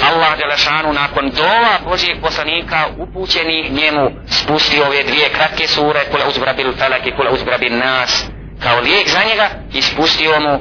[0.03, 6.72] Allah Đelešanu nakon dova Božijeg poslanika upućenih njemu spustio ove dvije kratke sure kule uzbrabil
[6.78, 8.26] felak i kule uzbrabil nas
[8.62, 10.61] kao lijek za njega i spustio mu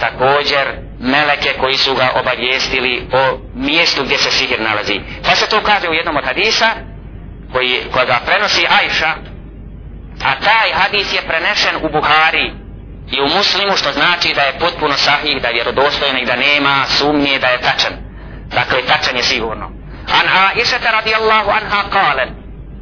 [0.00, 0.66] također
[1.00, 5.00] meleke koji su ga obavijestili o mjestu gdje se sihir nalazi.
[5.24, 6.66] Pa se to kaže u jednom od hadisa
[7.52, 9.14] koji, koja ga prenosi Ajša
[10.23, 12.53] a taj hadis je prenešen u Buhari
[13.11, 16.85] i u muslimu što znači da je potpuno sahih, da je vjerodostojan i da nema
[16.87, 17.93] sumnje da je tačan.
[18.47, 19.71] Dakle, tačan je sigurno.
[20.19, 22.27] An Aisha radijallahu anha kale,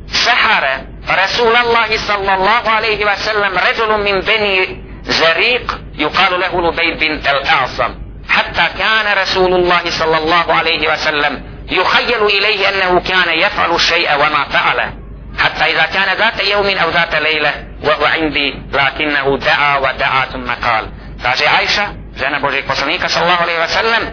[0.08, 5.68] sahara Rasulallahi sallallahu alaihi wa sallam ređulun min beni Zariq
[5.98, 12.70] yuqalu lahu Lubayd bin al-A'sam حتى كان رسول الله صلى الله عليه وسلم يخيل إليه
[12.70, 14.97] أنه كان يفعل الشيء وما فعله
[15.40, 20.86] حتى إذا كان ذات يوم أو ذات ليلة وهو عندي لكنه دعا ودعا ثم قال
[21.24, 21.86] kaže Ajša,
[22.20, 24.04] žena Božeg poslanika sallallahu alaihi wa sallam,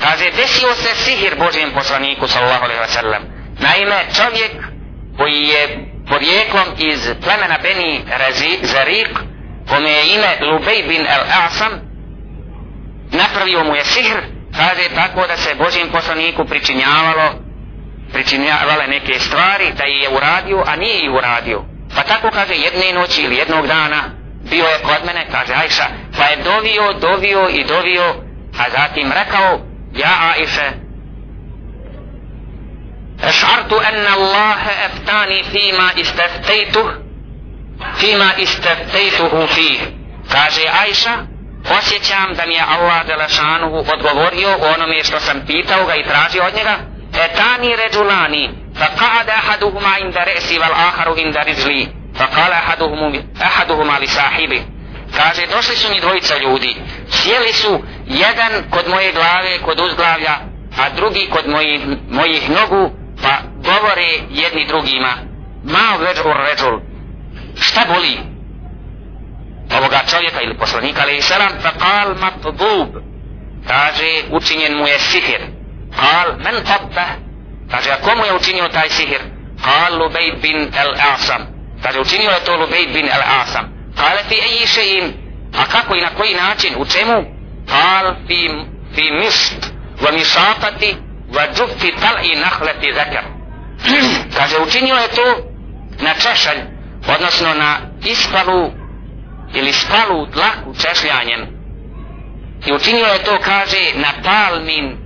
[0.00, 3.22] Kaže, desio se sihir Božijem poslaniku, sallallahu alaihi wa sallam.
[3.60, 4.52] Naime, čovjek
[5.16, 5.62] koji je
[6.08, 9.18] porijeklom iz plemena Beni Razi, Zarik,
[9.68, 11.72] kome je ime Lubej bin El Asam,
[13.12, 14.16] napravio mu je sihr,
[14.56, 17.34] kaže tako da se Božijem poslaniku pričinjavalo,
[18.05, 21.63] Znači, pričinjavale neke stvari da je uradio, a nije ih uradio.
[21.95, 24.03] Pa tako kaže jedne noći ili jednog dana
[24.49, 25.85] bio je kod mene, kaže Ajša,
[26.17, 28.15] pa je dovio, dovio i dovio,
[28.59, 29.59] a zatim rekao,
[29.93, 30.71] ja Ajše,
[33.23, 36.89] Ešartu enna Allahe eftani fima isteftejtuh,
[37.97, 39.81] fima isteftejtuhu fih.
[40.31, 41.17] Kaže Ajša,
[41.77, 46.55] osjećam da mi je Allah Đelešanuhu odgovorio onome što sam pitao ga i tražio od
[46.55, 46.77] njega,
[47.17, 51.87] etani رجلان فقعد qa'ada ahaduhuma inda re'si عند رجلي inda rizli.
[52.13, 54.61] Fa لصاحبه ahaduhuma li sahibi.
[55.15, 56.75] Kaže došli su mi dvojica ljudi.
[57.09, 60.35] Sjeli su jedan kod moje glave kod uzglavlja
[60.77, 62.91] a drugi kod mojih, mojih nogu
[63.23, 65.13] pa govore jedni drugima.
[65.63, 66.79] Ma veđul ređul
[67.59, 68.17] šta boli?
[69.77, 72.89] Ovoga čovjeka ili poslanika ali selam fa kal matbub
[73.67, 75.54] kaže učinjen mu je sihir
[76.00, 77.06] kal men tabba
[77.70, 79.20] kaže a komu je učinio taj sihir
[79.64, 81.46] kal lubejd bin el asam
[81.82, 83.64] kaže učinio je to lubejd bin el asam
[83.96, 85.12] kale fi eji še'in
[85.58, 87.40] a kako i na koji način u čemu
[87.70, 90.96] قال في في مشط ومشاطة
[91.28, 93.24] وجف طلع نخلة ذكر
[94.36, 95.26] kaže učinio je to
[96.00, 96.58] na češalj
[97.14, 98.72] odnosno na ispalu
[99.54, 101.46] ili spalu dlaku češljanjem
[102.66, 104.96] i učinio je to kaže na palmin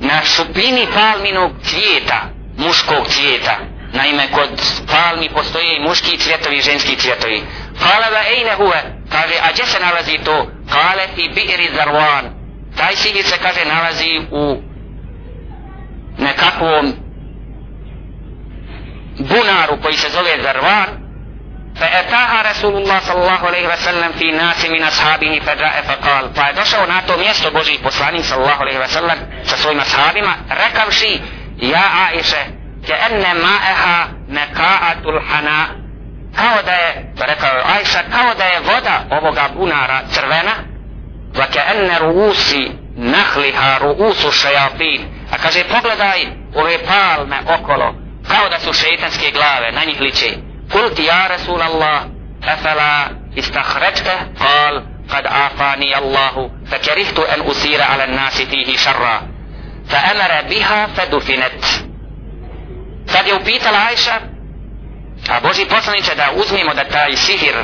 [0.00, 2.20] na šupini palminog cvijeta
[2.56, 3.58] muškog cvijeta.
[3.92, 4.48] Naime kod
[4.86, 7.42] palmi postoje i muški cvjetovi i ženski cvjetovi
[7.78, 8.82] Fala da ejne huve?
[9.10, 10.46] Kaže a gdje se nalazi to?
[10.72, 12.40] Kale fi bi'ri zarvan
[12.76, 14.62] taj sihir se kaže nalazi u
[16.18, 16.92] nekakvom
[19.18, 20.88] bunaru koji se zove zarvan
[21.79, 27.01] فأتاها رسول الله صلى الله عليه وسلم في ناس من أصحابه فجاء فقال فدوشao na
[27.01, 31.21] to mjesto Božji poslanik sallallahu alejhi ve sellem sa svojim ashabima rekavši
[31.57, 32.45] ja Aisha
[32.87, 35.85] كأن ماءها نقاءة الحنا
[36.35, 40.51] kao da je, rekao je Ajša, kao da je voda ovoga bunara crvena,
[41.37, 45.01] va ke enne ruusi nahliha ruusu šajatin,
[45.31, 46.19] a kaže pogledaj
[46.55, 47.95] ove palme okolo,
[48.27, 50.29] kao da su šeitanske glave, na njih liče.
[50.73, 52.09] قلت يا رسول الله
[52.43, 59.21] أفلا استخرجته قال قد عافاني الله فكرهت أن أسير على الناس فيه شرا
[59.89, 61.65] فأمر بها فدفنت
[63.07, 64.19] Sad je upitala Ajša,
[65.29, 67.55] a Boži poslaniče da uzmimo da taj sihir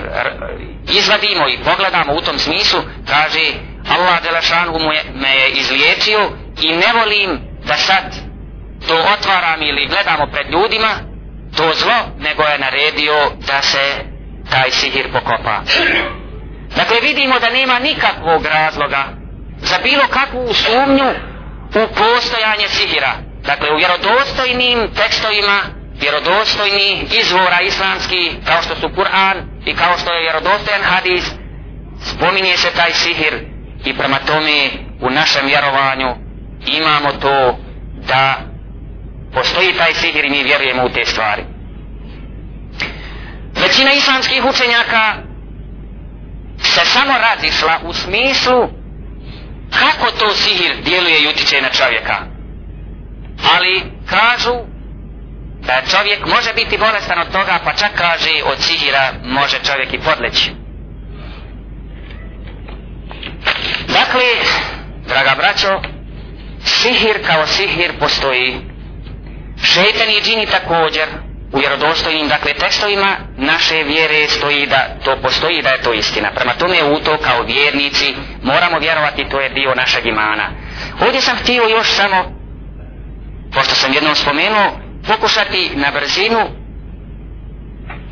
[0.90, 3.54] izvadimo i pogledamo u tom smislu, kaže
[3.90, 6.30] Allah Đelešanu mu je, me je izliječio
[6.62, 8.16] i ne volim da sad
[8.88, 10.90] to otvaram ili gledamo pred ljudima,
[11.57, 14.05] to zlo, nego je naredio da se
[14.51, 15.63] taj sihir pokopa.
[16.77, 19.05] Dakle, vidimo da nema nikakvog razloga
[19.61, 21.11] za bilo kakvu sumnju
[21.75, 23.13] u postojanje sihira.
[23.47, 25.61] Dakle, u vjerodostojnim tekstovima,
[26.01, 31.25] vjerodostojni izvora islamski, kao što su Kur'an i kao što je vjerodostojan hadis,
[32.03, 33.35] spominje se taj sihir
[33.85, 36.15] i prema tome u našem vjerovanju
[36.67, 37.59] imamo to
[37.95, 38.46] da
[39.37, 41.43] postoji taj sihir i mi vjerujemo u te stvari.
[43.63, 45.15] Većina islamskih učenjaka
[46.63, 48.69] se samo razišla u smislu
[49.79, 52.17] kako to sihir djeluje i utiče na čovjeka.
[53.55, 54.55] Ali kažu
[55.67, 59.99] da čovjek može biti bolestan od toga, pa čak kaže od sihira može čovjek i
[59.99, 60.51] podleći.
[63.89, 64.25] Dakle,
[65.09, 65.81] draga braćo,
[66.65, 68.76] sihir kao sihir postoji
[69.63, 71.09] šeitan i džini također
[71.53, 76.31] u vjerodostojnim dakle tekstovima naše vjere stoji da to postoji da je to istina.
[76.35, 80.51] Prema tome u to kao vjernici moramo vjerovati to je dio našeg imana.
[81.01, 82.37] Ovdje sam htio još samo
[83.55, 86.41] pošto sam jednom spomenuo pokušati na brzinu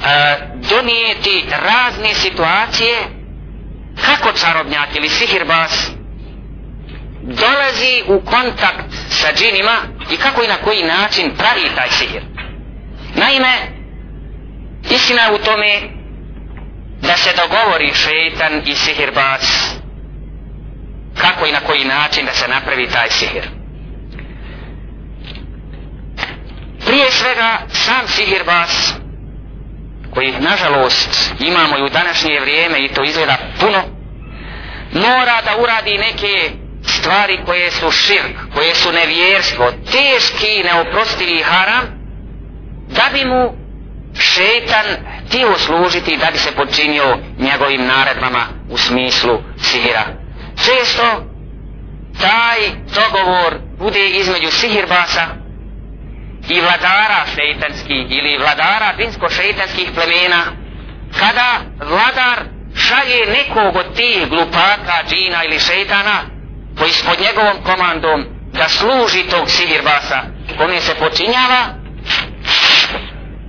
[0.04, 0.36] a,
[0.70, 2.94] donijeti razne situacije
[4.06, 5.90] kako čarobnjak ili sihirbas
[7.22, 9.76] dolazi u kontakt sa džinima
[10.10, 12.22] i kako i na koji način pravi taj sihir.
[13.14, 13.54] Naime,
[14.90, 15.80] istina u tome
[17.00, 19.74] da se dogovori šeitan i sihirbac
[21.20, 23.48] kako i na koji način da se napravi taj sihir.
[26.86, 28.94] Prije svega, sam sihirbac
[30.14, 33.82] koji nažalost imamo i u današnje vrijeme i to izgleda puno,
[34.92, 41.84] mora da uradi neke stvari koje su širk, koje su nevjerstvo, teški i neoprostivi haram,
[42.88, 43.54] da bi mu
[44.18, 44.86] šetan
[45.26, 50.04] htio služiti da bi se počinio njegovim naredbama u smislu sihira.
[50.56, 51.24] Često
[52.20, 52.58] taj
[52.94, 55.26] dogovor bude između sihirbasa
[56.48, 60.44] i vladara šeitanskih ili vladara dinsko-šeitanskih plemena
[61.18, 62.44] kada vladar
[62.76, 66.33] šalje nekog od tih glupaka, džina ili šeitana
[66.78, 70.20] koji s pod njegovom komandom da služi tog sihirbasa.
[70.58, 71.84] Kome se počinjava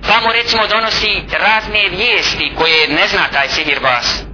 [0.08, 4.24] pa mu recimo donosi razne vijesti koje ne zna taj sihirbas.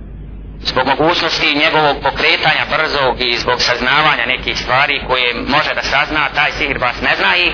[0.61, 6.53] Zbog mogućnosti njegovog pokretanja brzog i zbog saznavanja nekih stvari koje može da sazna taj
[6.53, 7.53] sihirbas ne zna ih.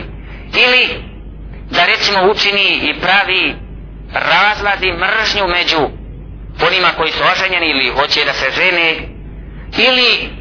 [0.66, 1.02] Ili
[1.70, 3.56] da recimo učini i pravi
[4.12, 5.80] razladi mržnju među
[6.66, 8.94] onima koji su oženjeni ili hoće da se žene
[9.78, 10.37] ili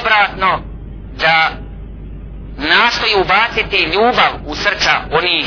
[0.00, 0.62] obratno
[1.18, 1.50] da
[2.56, 5.46] nastoji ubaciti ljubav u srca onih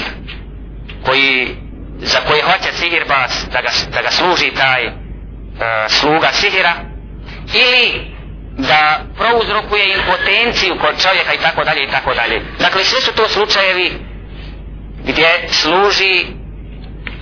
[1.05, 1.55] koji
[1.99, 4.91] za koje hoće sihirbas da ga, da ga služi taj e,
[5.89, 6.73] sluga sihira
[7.53, 8.17] ili
[8.57, 12.41] da prouzrokuje impotenciju kod čovjeka i tako dalje i tako dalje.
[12.59, 13.91] Dakle, sve su to slučajevi
[15.05, 16.25] gdje služi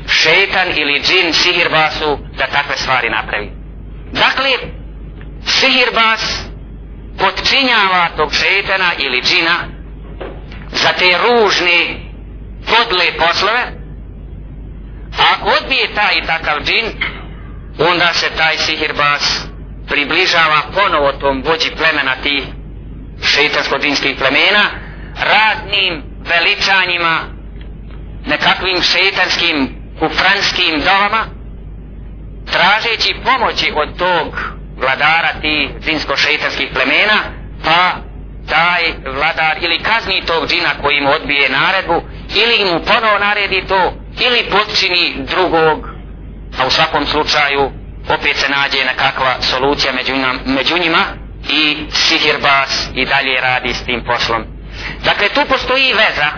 [0.07, 3.51] šeitan ili džin sihirbasu da takve stvari napravi.
[4.11, 4.49] Dakle,
[5.45, 6.45] sihirbas
[7.25, 9.55] potčinjava tog šetana ili džina
[10.71, 11.99] za te ružne
[12.65, 13.63] podle poslove,
[15.19, 16.85] a ako odbije taj i takav džin,
[17.79, 19.47] onda se taj sihirbas
[19.87, 22.43] približava ponovo tom vođi plemena tih
[23.21, 24.65] šeitansko-džinskih plemena,
[25.31, 27.19] raznim veličanjima,
[28.25, 31.25] nekakvim šeitanskim kufranskim dovama,
[32.51, 37.19] tražeći pomoći od tog vladara tih džinsko-šeitanskih plemena,
[37.63, 37.95] pa
[38.49, 42.01] taj vladar ili kazni tog džina koji mu odbije naredbu,
[42.35, 45.89] ili mu ponovo naredi to, ili počini drugog,
[46.59, 47.71] a u svakom slučaju
[48.09, 51.03] opet se nađe nekakva solucija među, nam, među njima
[51.49, 54.43] i sihirbas i dalje radi s tim poslom.
[55.03, 56.29] Dakle, tu postoji veza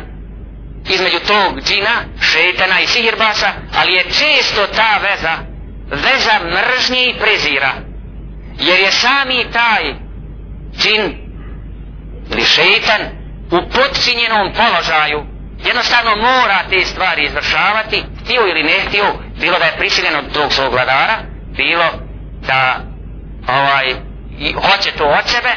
[0.89, 1.91] između tog džina,
[2.21, 3.47] šetana i sihirbasa,
[3.77, 5.37] ali je često ta veza
[5.91, 7.71] veza mržnje i prezira.
[8.59, 9.93] Jer je sami taj
[10.77, 11.27] džin
[12.31, 13.01] ili šeitan
[13.51, 15.25] u podčinjenom položaju.
[15.65, 19.05] Jednostavno mora te stvari izvršavati, htio ili ne htio,
[19.39, 21.17] bilo da je prisiljen od tog svog vladara,
[21.57, 21.85] bilo
[22.47, 22.79] da
[23.47, 23.95] ovaj,
[24.39, 25.53] i hoće to od sebe,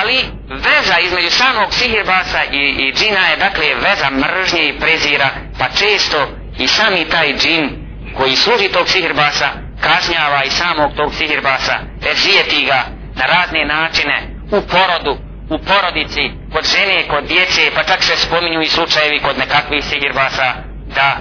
[0.00, 5.68] ali veza između samog sihirbasa i, i džina je dakle veza mržnje i prezira, pa
[5.68, 6.28] često
[6.58, 7.70] i sami taj džin
[8.16, 11.76] koji služi tog sihirbasa kažnjava i samog tog sihirbasa,
[12.12, 12.80] ezijeti ga
[13.14, 14.16] na razne načine
[14.50, 15.18] u porodu,
[15.50, 20.54] u porodici, kod žene, kod djece, pa čak se spominju i slučajevi kod nekakvih sihirbasa
[20.94, 21.20] da e,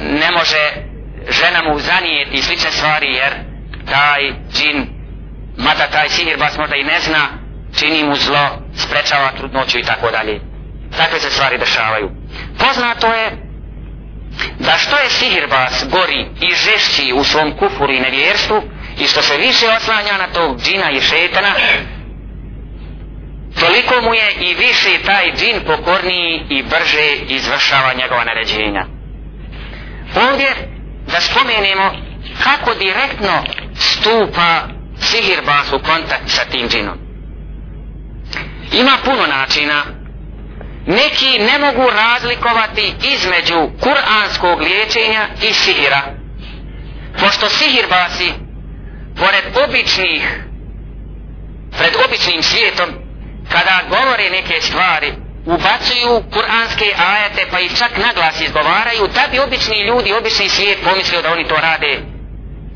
[0.00, 0.62] ne može
[1.28, 3.32] žena mu zanijeti i slične stvari jer
[3.90, 4.22] taj
[4.52, 4.86] džin,
[5.56, 7.28] mada taj sihirbas možda i ne zna,
[7.78, 10.40] čini mu zlo, sprečava trudnoću i tako dalje.
[10.96, 12.10] Takve se stvari dešavaju.
[12.58, 13.49] Poznato je
[14.58, 18.62] da što je sihirbas gori i žešći u svom kufuru i nevjerstvu
[18.98, 21.54] i što se više oslanja na tog džina i šetana,
[23.60, 28.86] toliko mu je i više taj džin pokorniji i brže izvršava njegova naređenja.
[30.30, 30.54] Ovdje
[31.12, 31.92] da spomenemo
[32.42, 33.44] kako direktno
[33.74, 34.60] stupa
[35.00, 36.98] sihirbas u kontakt sa tim džinom.
[38.72, 39.99] Ima puno načina.
[40.86, 46.02] Neki ne mogu razlikovati između kuranskog liječenja i sihira.
[47.20, 48.32] Pošto sihirbasi,
[49.16, 50.40] pored običnih,
[51.78, 52.88] pred običnim svijetom,
[53.52, 55.12] kada govore neke stvari,
[55.46, 61.22] ubacuju kuranske ajete pa ih čak naglas izgovaraju da bi obični ljudi, obični svijet pomislio
[61.22, 62.02] da oni to rade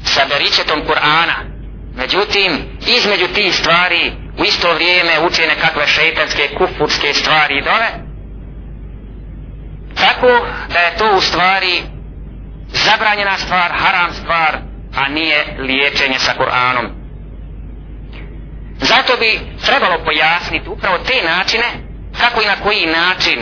[0.05, 1.35] sa beričetom Kur'ana.
[1.95, 7.89] Međutim, između tih stvari u isto vrijeme uče nekakve šeitanske, kufurske stvari i dole.
[9.95, 11.83] Tako da je to u stvari
[12.73, 14.59] zabranjena stvar, haram stvar,
[14.97, 16.89] a nije liječenje sa Kur'anom.
[18.81, 21.65] Zato bi trebalo pojasniti upravo te načine
[22.21, 23.41] kako i na koji način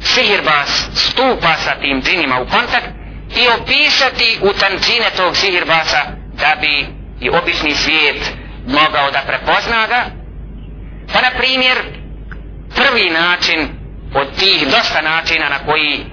[0.00, 2.86] sihirbas stupa sa tim džinima u kontakt
[3.36, 6.02] i opisati u tančine tog sihirbasa
[6.32, 6.86] da bi
[7.20, 8.32] i obični svijet
[8.66, 10.17] mogao da prepozna ga.
[11.12, 11.78] Pa na primjer,
[12.76, 13.68] prvi način
[14.14, 16.04] od tih dosta načina na koji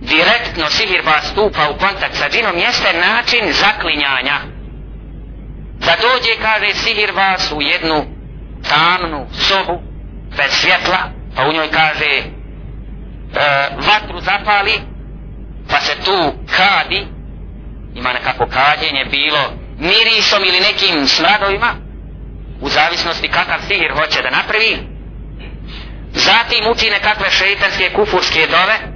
[0.00, 4.38] direktno sihirba stupa u kontakt sa džinom jeste način zaklinjanja.
[5.78, 8.04] Da dođe, kaže sihirbas, u jednu
[8.68, 9.82] tamnu sobu,
[10.36, 10.98] bez svjetla,
[11.36, 12.24] pa u njoj kaže e,
[13.76, 14.72] vatru zapali
[15.68, 17.06] pa se tu kadi
[17.94, 21.74] ima nekako kadjenje bilo mirisom ili nekim smradovima
[22.62, 24.78] u zavisnosti kakav sihir hoće da napravi
[26.14, 28.92] zatim uči nekakve šeitanske kufurske dove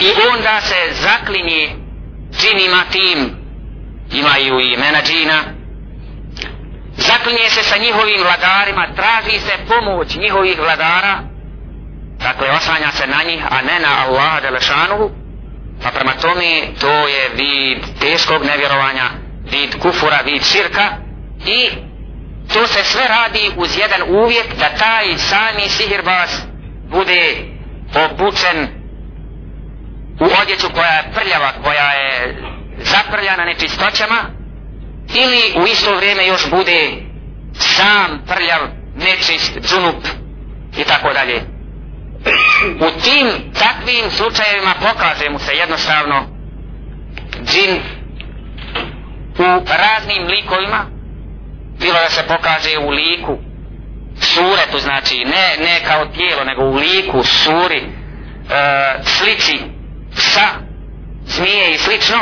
[0.00, 1.76] i onda se zaklinje
[2.40, 3.36] džinima tim.
[4.12, 5.42] Imaju i imena džina.
[6.96, 11.18] Zaklinje se sa njihovim vladarima, traži se pomoć njihovih vladara,
[12.18, 15.10] dakle oslanja se na njih, a ne na Allaha Đelešanuhu,
[15.82, 19.10] pa prema tome to je vid teškog nevjerovanja,
[19.50, 20.96] vid kufura, vid širka
[21.46, 21.68] i
[22.52, 26.30] to se sve radi uz jedan uvjet da taj sami sihirbaz
[26.90, 27.36] bude
[27.94, 28.68] obučen
[30.20, 32.36] u odjeću koja je prljava, koja je
[32.78, 34.16] zaprljana nečistoćama,
[35.14, 36.92] ili u isto vrijeme još bude
[37.54, 38.60] sam prljav,
[38.96, 40.06] nečist, džunup
[40.78, 41.42] i tako dalje.
[42.80, 46.26] U tim takvim slučajevima pokaže mu se jednostavno
[47.44, 47.80] džin
[49.38, 50.86] u raznim likovima,
[51.80, 53.38] bilo da se pokaže u liku
[54.20, 57.88] suretu, znači ne, ne kao tijelo, nego u liku, suri, e,
[59.02, 59.58] slici
[60.16, 60.48] psa,
[61.26, 62.18] zmije i slično,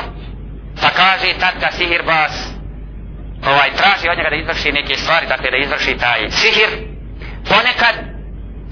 [0.83, 2.33] pa kaže tad ga sihirbas
[3.47, 6.69] ovaj traži od njega da izvrši neke stvari, dakle da izvrši taj sihir,
[7.49, 7.95] ponekad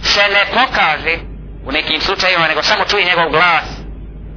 [0.03, 1.19] se ne pokaže
[1.65, 3.65] u nekim slučajima, nego samo čuje njegov glas,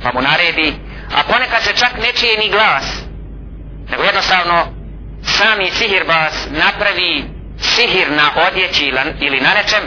[0.03, 0.73] pa mu naredi,
[1.15, 3.05] a ponekad se čak ne čije ni glas,
[3.90, 4.68] nego jednostavno
[5.24, 7.24] sami sihirbas napravi
[7.57, 9.84] sihir na odjeći ili na nečem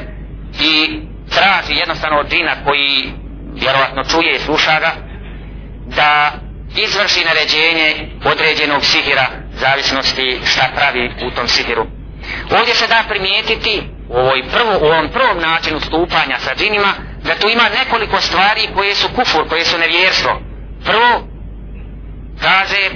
[0.61, 1.01] i
[1.31, 3.13] traži jednostavno od džina koji
[3.55, 4.93] vjerovatno čuje i sluša ga
[5.87, 6.33] da
[6.77, 11.87] izvrši naređenje određenog sihira zavisnosti šta pravi u tom sihiru.
[12.59, 16.93] Ovdje se da primijetiti u, ovoj prvo, u ovom prvom načinu stupanja sa džinima
[17.25, 20.41] da tu ima nekoliko stvari koje su kufur, koje su nevjerstvo.
[20.85, 21.29] Prvo,
[22.41, 22.91] kaže,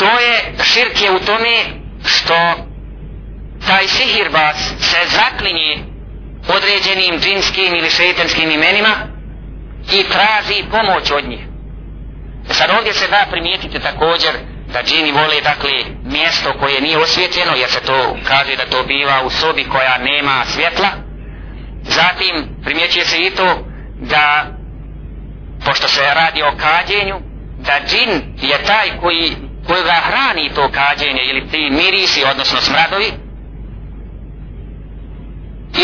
[0.00, 1.56] to je širk je u tome
[2.04, 2.36] što
[3.66, 5.84] taj sihirbas se zaklinje
[6.48, 8.94] određenim džinskim ili šeitenskim imenima
[9.92, 11.40] i traži pomoć od njih.
[12.50, 14.30] Sad ovdje se da primijetiti također
[14.72, 15.70] da džini vole dakle
[16.04, 20.44] mjesto koje nije osvjetljeno jer se to kaže da to biva u sobi koja nema
[20.44, 20.88] svjetla.
[21.82, 24.46] Zatim primjećuje se i to da
[25.64, 27.20] pošto se radi o kađenju
[27.58, 33.12] da džin je taj koji koji ga hrani to kađenje ili ti mirisi odnosno smradovi.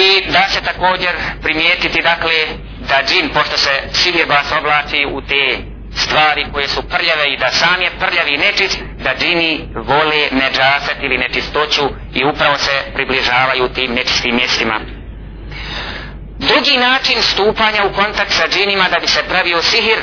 [0.03, 1.11] I da se također
[1.43, 2.33] primijetiti dakle
[2.89, 5.59] da džin pošto se sihirbas oblači u te
[5.95, 10.97] stvari koje su prljave i da sam je prljavi i nečist da džini vole neđaset
[11.03, 11.83] ili nečistoću
[12.15, 14.81] i upravo se približavaju tim nečistim mjestima.
[16.39, 19.99] Drugi način stupanja u kontakt sa džinima da bi se pravio sihir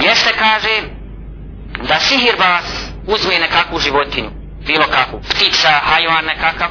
[0.00, 0.82] jeste kaže
[1.88, 6.70] da sihirbas uzme nekakvu životinju bilo kakvu ptica, hajvan nekakav.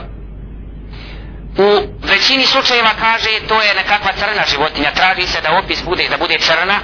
[1.58, 1.68] U
[2.04, 4.92] većini slučajeva kaže to je nekakva crna životinja.
[4.92, 6.80] Traži se da opis bude da bude crna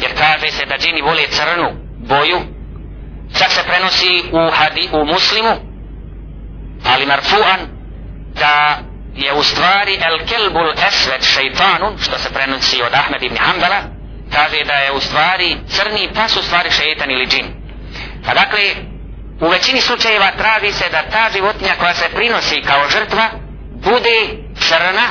[0.00, 2.40] jer kaže se da džini vole crnu boju.
[3.38, 5.56] Čak se prenosi u, hadi, u muslimu
[6.84, 7.60] ali marfuan
[8.40, 8.78] da
[9.14, 13.80] je u stvari el kelbul esved šeitanun što se prenosi od Ahmed ibn Hanbala
[14.32, 17.46] kaže da je u stvari crni pas u stvari šeitan ili džin.
[18.26, 18.60] Pa dakle
[19.40, 23.28] u većini slučajeva traži se da ta životinja koja se prinosi kao žrtva
[23.72, 24.18] bude
[24.58, 25.06] crna,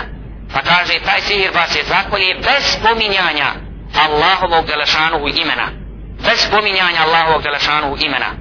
[0.54, 3.54] pa kaže taj sihir vas je zakolje bez spominjanja
[4.00, 5.68] Allahovog Đelešanuhu imena.
[6.24, 8.32] Bez spominjanja Allahovog Đelešanuhu imena.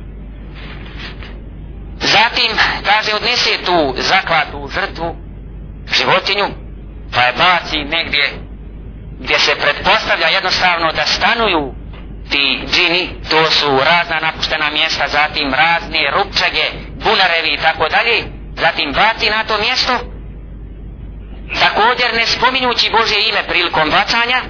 [2.00, 2.50] Zatim,
[2.84, 5.16] kaže, odnese tu zaklatu žrtvu,
[5.98, 6.48] životinju,
[7.14, 8.44] pa je baci negdje
[9.20, 11.74] gdje se pretpostavlja jednostavno da stanuju
[12.30, 16.64] ti džini, to su razna napuštena mjesta, zatim razne rupčage,
[17.04, 18.24] bunarevi i tako dalje,
[18.56, 19.92] zatim baci na to mjesto,
[21.60, 24.42] također ne spominjući Božje ime prilikom bacanja,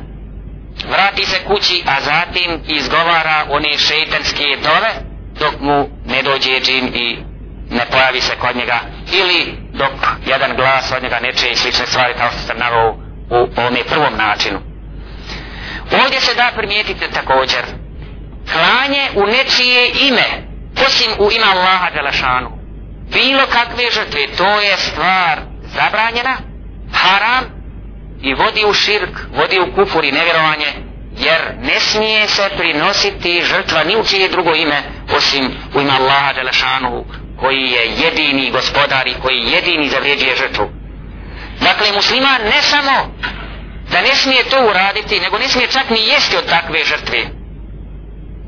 [0.90, 4.92] vrati se kući, a zatim izgovara one šeitanske dove,
[5.40, 7.18] dok mu ne dođe džin i
[7.70, 8.80] ne pojavi se kod njega,
[9.12, 9.92] ili dok
[10.26, 12.96] jedan glas od njega neče i slične stvari kao što sam navao
[13.30, 14.73] u ovome prvom načinu.
[15.92, 17.64] Ovdje se da primijetiti također,
[18.52, 20.28] klanje u nečije ime,
[20.86, 22.50] osim u ime Allaha Đelešanu,
[23.12, 25.38] bilo kakve žrtve, to je stvar
[25.74, 26.36] zabranjena,
[26.92, 27.44] haram
[28.22, 30.66] i vodi u širk, vodi u kufur i nevjerovanje,
[31.18, 34.82] jer ne smije se prinositi žrtva ni u čije drugo ime,
[35.16, 37.04] osim u ime Allaha Đelešanu,
[37.40, 40.70] koji je jedini gospodar i koji jedini zavrijeđuje žrtvu.
[41.60, 43.14] Dakle, musliman ne samo
[43.94, 47.20] da ne smije to uraditi, nego ne smije čak ni jesti od takve žrtve.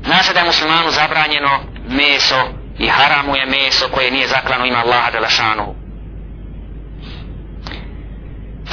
[0.05, 1.59] Naša da je muslimanu zabranjeno
[1.89, 2.41] meso
[2.79, 5.75] i haramu je meso koje nije zaklano ima Allaha Đelešanu.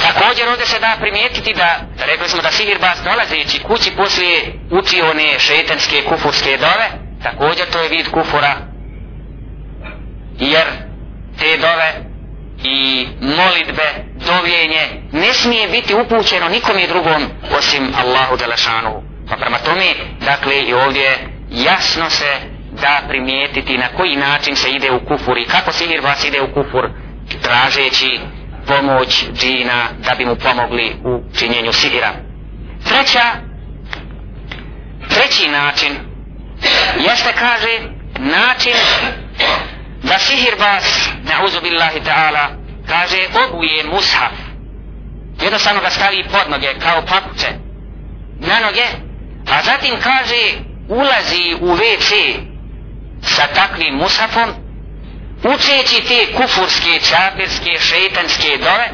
[0.01, 5.39] Također ovdje se da primijetiti da, rekli smo da Sihirbas dolazeći kući poslije uči one
[5.39, 6.87] šetenske kufurske dove,
[7.23, 8.57] također to je vid kufura,
[10.39, 10.67] jer
[11.39, 12.04] te dove
[12.65, 13.87] i molitbe,
[14.27, 17.23] dovljenje ne smije biti upućeno nikom drugom
[17.57, 19.03] osim Allahu Đelešanu.
[19.29, 19.85] Pa prema tome,
[20.25, 21.17] dakle i ovdje
[21.49, 22.37] jasno se
[22.81, 26.89] da primijetiti na koji način se ide u kufur i kako Sihirbas ide u kufur
[27.41, 28.19] tražeći
[28.67, 32.13] pomoć džina da bi mu pomogli u činjenju sihira.
[32.85, 33.23] Treća,
[35.09, 35.91] treći način
[36.99, 37.79] jeste kaže
[38.19, 38.73] način
[40.05, 42.49] da sihirbas na'uzu billahi ta'ala
[42.87, 44.31] kaže obuje mushaf.
[45.41, 47.51] Jednostavno ga stavi pod noge kao papuče.
[48.39, 48.85] Na noge.
[49.49, 50.53] A zatim kaže
[50.89, 52.39] ulazi u WC
[53.21, 54.49] sa takvim mushafom
[55.43, 58.89] učeći te kufurske, čapirske, šeitanske dove,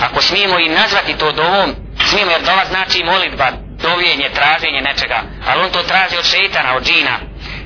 [0.00, 3.50] ako smijemo i nazvati to dovom, smijemo jer dova znači molitba,
[3.82, 7.18] dovjenje, traženje nečega, ali on to traži od šeitana, od džina.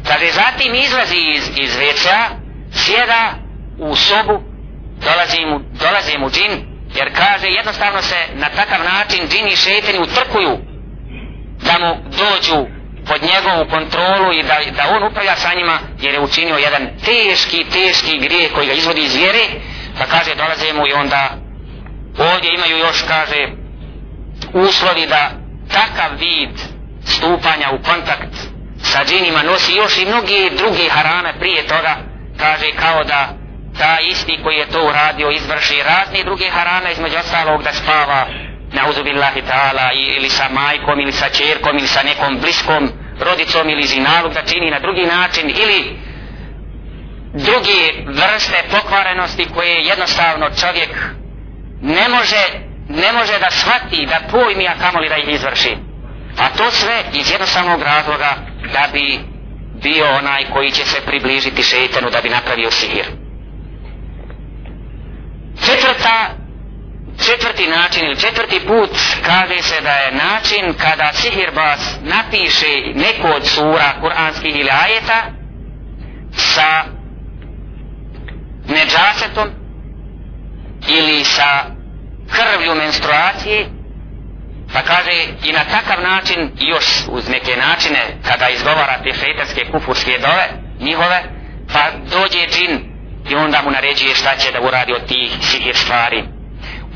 [0.08, 2.45] Kaže, zatim izlazi iz, iz WC-a,
[2.76, 3.34] sjeda
[3.78, 4.42] u sobu,
[5.04, 9.98] dolazi mu, dolazi mu džin jer kaže jednostavno se na takav način džini i šeteni
[9.98, 10.58] utrkuju
[11.64, 12.66] da mu dođu
[13.06, 17.64] pod njegovu kontrolu i da, da on upravlja sa njima jer je učinio jedan teški,
[17.72, 19.44] teški grijeh koji ga izvodi iz vjere
[19.98, 21.30] pa kaže dolaze mu i onda
[22.18, 23.48] ovdje imaju još kaže
[24.52, 25.30] uslovi da
[25.72, 26.60] takav vid
[27.04, 28.34] stupanja u kontakt
[28.82, 31.96] sa džinima nosi još i mnogi drugi harame prije toga
[32.38, 33.28] kaže kao da
[33.78, 38.26] ta isti koji je to uradio izvrši razne druge harame između ostalog da spava
[38.72, 42.90] na uzubillahi ta'ala ili sa majkom ili sa čerkom ili sa nekom bliskom
[43.20, 45.98] rodicom ili zinalog da čini na drugi način ili
[47.34, 50.90] drugi vrste pokvarenosti koje jednostavno čovjek
[51.82, 55.76] ne može ne može da shvati da pojmi a kamoli da ih izvrši.
[56.38, 58.36] A to sve iz jednostavnog razloga
[58.72, 59.20] da bi
[59.82, 63.06] bio onaj koji će se približiti šeitanu da bi napravio sihir.
[65.66, 66.30] Četvrta
[67.24, 68.90] četvrti način ili četvrti put
[69.26, 75.22] kaže se da je način kada sihirbas napiše neko od sura kuranskih ili ajeta
[76.32, 76.84] sa
[78.68, 79.50] neđasetom
[80.88, 81.64] ili sa
[82.30, 83.75] krvlju menstruacije
[84.72, 85.12] pa kaže
[85.44, 90.48] i na takav način još uz neke načine kada izgovara te šeitanske kufurske dove
[90.80, 91.22] njihove
[91.72, 92.96] pa dođe džin
[93.30, 96.24] i onda mu naređuje šta će da uradi od tih sihir stvari.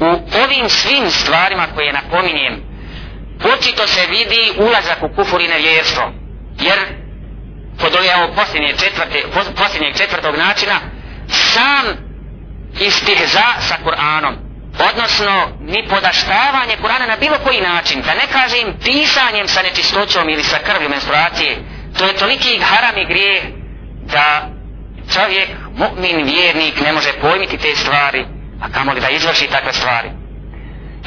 [0.01, 0.07] U
[0.45, 2.63] ovim svim stvarima koje napominjem
[3.45, 6.13] očito se vidi ulazak u kufur i nevjerstvo
[6.61, 6.79] jer
[7.81, 9.23] kod ove ovo posljednje četvrte,
[9.57, 10.81] posljednjeg četvrtog načina
[11.29, 11.85] sam
[12.81, 14.50] istihza sa Kur'anom
[14.89, 20.43] odnosno ni podaštavanje Kur'ana na bilo koji način da ne kažem pisanjem sa nečistoćom ili
[20.43, 21.59] sa krvju menstruacije.
[21.99, 23.43] To je toliki haram i grije
[24.03, 24.49] da
[25.15, 28.25] čovjek, mu'min, vjernik ne može pojmiti te stvari
[28.61, 30.11] a kamo li da izvrši takve stvari.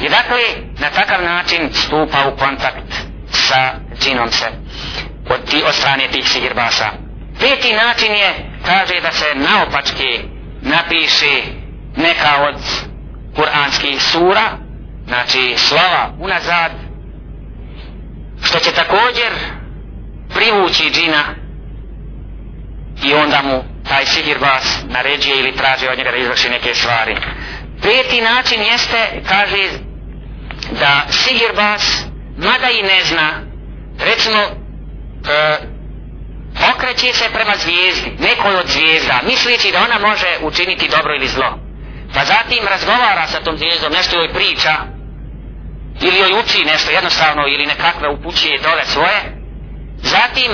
[0.00, 0.40] I dakle
[0.78, 2.92] na takav način stupa u kontakt
[3.30, 4.46] sa džinom se
[5.30, 6.90] od, ti, od strane tih sihirbasa.
[7.40, 10.20] Peti način je kaže da se naopačke
[10.62, 11.42] napiše
[11.96, 12.56] neka od
[13.36, 14.50] kuranskih sura
[15.06, 16.72] znači slova unazad
[18.42, 19.32] što će također
[20.34, 21.24] privući džina
[23.04, 27.16] i onda mu taj sihirbas naređuje ili traži od njega da izvrši neke stvari.
[27.82, 29.68] Peti način jeste, kaže,
[30.80, 32.04] da sihirbas,
[32.36, 33.30] mada i ne zna,
[33.98, 35.56] recimo, e,
[36.74, 41.63] okreće se prema zvijezdi, nekoj od zvijezda, misleći da ona može učiniti dobro ili zlo.
[42.14, 44.74] Pa zatim razgovara sa tom zvijezdom, nešto joj priča,
[46.00, 49.20] ili joj uči nešto jednostavno, ili nekakve upućuje dole svoje.
[50.02, 50.50] Zatim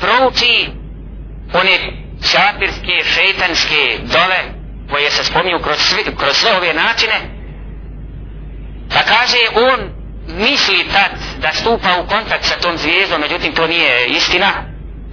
[0.00, 0.70] prouči
[1.52, 1.78] one
[2.24, 4.40] šapirske, šeitanske dole
[4.90, 7.20] koje se spominju kroz, svi, kroz sve ove načine
[8.88, 9.90] pa kaže on
[10.26, 11.10] misli tad
[11.40, 14.52] da stupa u kontakt sa tom zvijezdom međutim to nije istina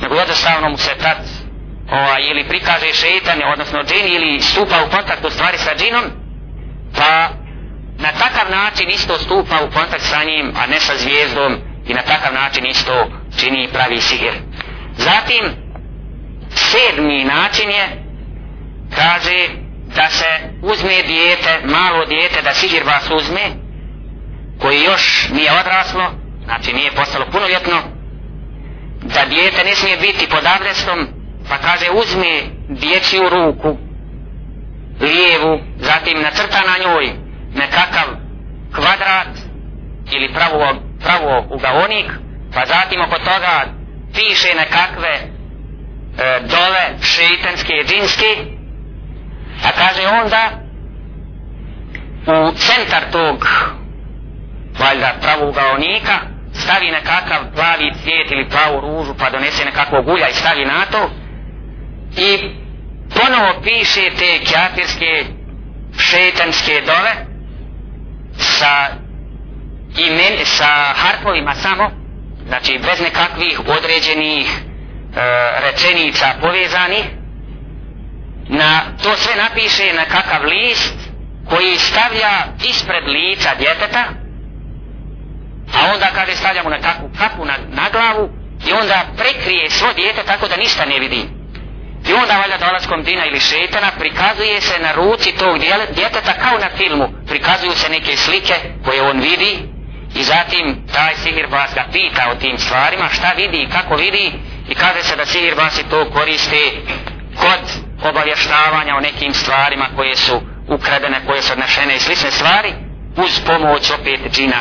[0.01, 1.17] nego jednostavno mu se tad
[1.91, 6.03] ova, ili prikaže šeitan odnosno džin ili stupa u kontakt u stvari sa džinom
[6.97, 7.29] pa
[7.97, 11.57] na takav način isto stupa u kontakt sa njim a ne sa zvijezdom
[11.87, 14.33] i na takav način isto čini pravi sigir
[14.97, 15.43] zatim
[16.55, 18.03] sedmi način je
[18.95, 19.47] kaže
[19.95, 20.25] da se
[20.61, 23.41] uzme dijete, malo dijete da sigir vas uzme
[24.59, 26.11] koji još nije odraslo
[26.43, 27.77] znači nije postalo punoljetno
[29.01, 31.20] da dijete ne smije biti pod abdestom
[31.51, 33.77] pa kaže uzme dječju ruku
[35.01, 37.11] lijevu zatim nacrta na njoj
[37.55, 38.07] nekakav
[38.75, 39.27] kvadrat
[40.11, 42.11] ili pravo, pravo ugaonik
[42.53, 43.65] pa zatim oko toga
[44.13, 45.27] piše nekakve e,
[46.39, 48.35] dole šeitanske džinske
[49.63, 50.51] a kaže onda
[52.27, 53.47] u centar tog
[54.79, 56.19] valjda pravogaonika
[56.53, 61.09] stavi nekakav plavi cvijet ili plavu ružu pa donese nekakvog ulja i stavi na to
[62.17, 62.37] i
[63.15, 65.25] ponovo piše te kjafirske
[65.99, 67.25] šetanske dove
[68.37, 68.87] sa
[69.97, 71.91] imen, sa harpovima samo
[72.47, 74.61] znači bez nekakvih određenih e,
[75.61, 77.03] rečenica povezani
[78.47, 80.95] na to sve napiše na kakav list
[81.49, 84.03] koji stavlja ispred lica djeteta
[85.73, 88.29] a onda kaže stavljamo na takvu kapu na, na glavu
[88.67, 91.40] i onda prekrije svo djete tako da ništa ne vidi
[92.09, 95.59] i onda valjda dolaskom dina ili šetana prikazuje se na ruci tog
[95.95, 98.55] djeteta kao na filmu prikazuju se neke slike
[98.85, 99.59] koje on vidi
[100.15, 104.31] i zatim taj sihir vas ga pita o tim stvarima šta vidi i kako vidi
[104.69, 106.71] i kaže se da sihirbasi to koriste
[107.35, 107.63] kod
[108.09, 112.73] obavještavanja o nekim stvarima koje su ukradene, koje su odnešene i slične stvari,
[113.17, 114.57] uz pomoć opet džina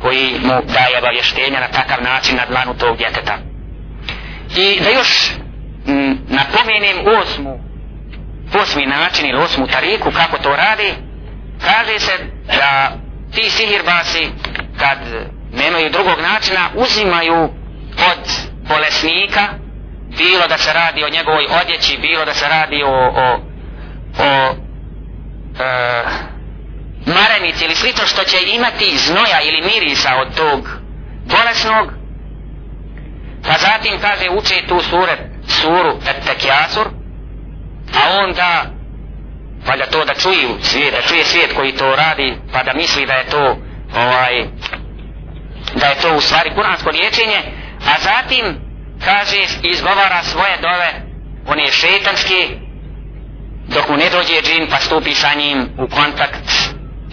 [0.00, 3.38] koji mu daje obavještenja na takav način na dlanu tog djeteta.
[4.56, 5.30] I da još
[5.86, 7.60] m, napomenem osmu,
[8.62, 10.94] osmi način ili osmu tariku kako to radi,
[11.64, 12.12] kaže se
[12.46, 12.92] da
[13.34, 14.28] ti sihirbasi
[14.78, 14.98] kad
[15.52, 17.42] nemaju drugog načina uzimaju
[18.12, 18.30] od
[18.68, 19.48] bolesnika
[20.18, 23.40] bilo da se radi o njegovoj odjeći bilo da se radi o, o,
[24.18, 24.54] o
[25.60, 26.04] e,
[27.06, 30.68] marenici ili slično što će imati znoja ili mirisa od tog
[31.24, 31.92] bolesnog.
[33.46, 35.16] Pa zatim kaže uče tu sure,
[35.48, 36.86] suru Tekjasur
[37.94, 38.64] a onda
[39.66, 43.12] valjda to da čuju svijet, da čuje svijet koji to radi pa da misli da
[43.12, 43.56] je to
[43.94, 44.44] ovaj
[45.74, 47.40] da je to u stvari kuransko liječenje
[47.86, 48.56] a zatim
[49.04, 50.92] kaže izgovara svoje dove
[51.46, 52.66] on je šetanski
[53.68, 56.48] dok mu ne dođe džin pa stupi sa njim u kontakt.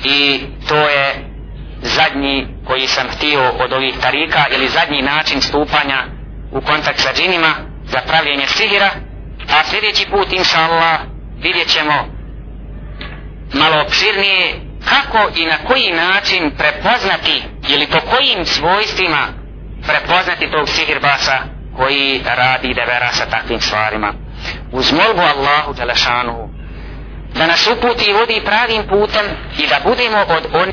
[0.03, 1.30] I to je
[1.81, 6.05] zadnji koji sam htio od ovih tarika ili zadnji način stupanja
[6.51, 7.53] u kontakt sa džinima
[7.94, 8.90] za pravljenje sihira
[9.49, 10.99] a sljedeći put inša Allah
[11.38, 12.07] vidjet ćemo
[13.53, 14.60] malo opširnije
[14.90, 19.28] kako i na koji način prepoznati ili po kojim svojstvima
[19.88, 21.38] prepoznati tog sihirbasa
[21.78, 24.14] koji radi devera sa takvim stvarima.
[24.72, 26.49] Uz molbu Allahu Đelešanu
[27.36, 29.26] da nas uputi i vodi pravim putem
[29.57, 30.72] i da budemo od oni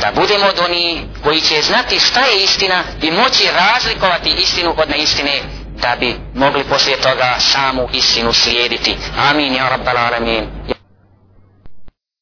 [0.00, 4.90] da budemo od oni koji će znati šta je istina i moći razlikovati istinu od
[4.90, 5.32] neistine
[5.82, 8.96] da bi mogli poslije toga samu istinu slijediti.
[9.30, 10.44] Amin, ja rabbal alamin.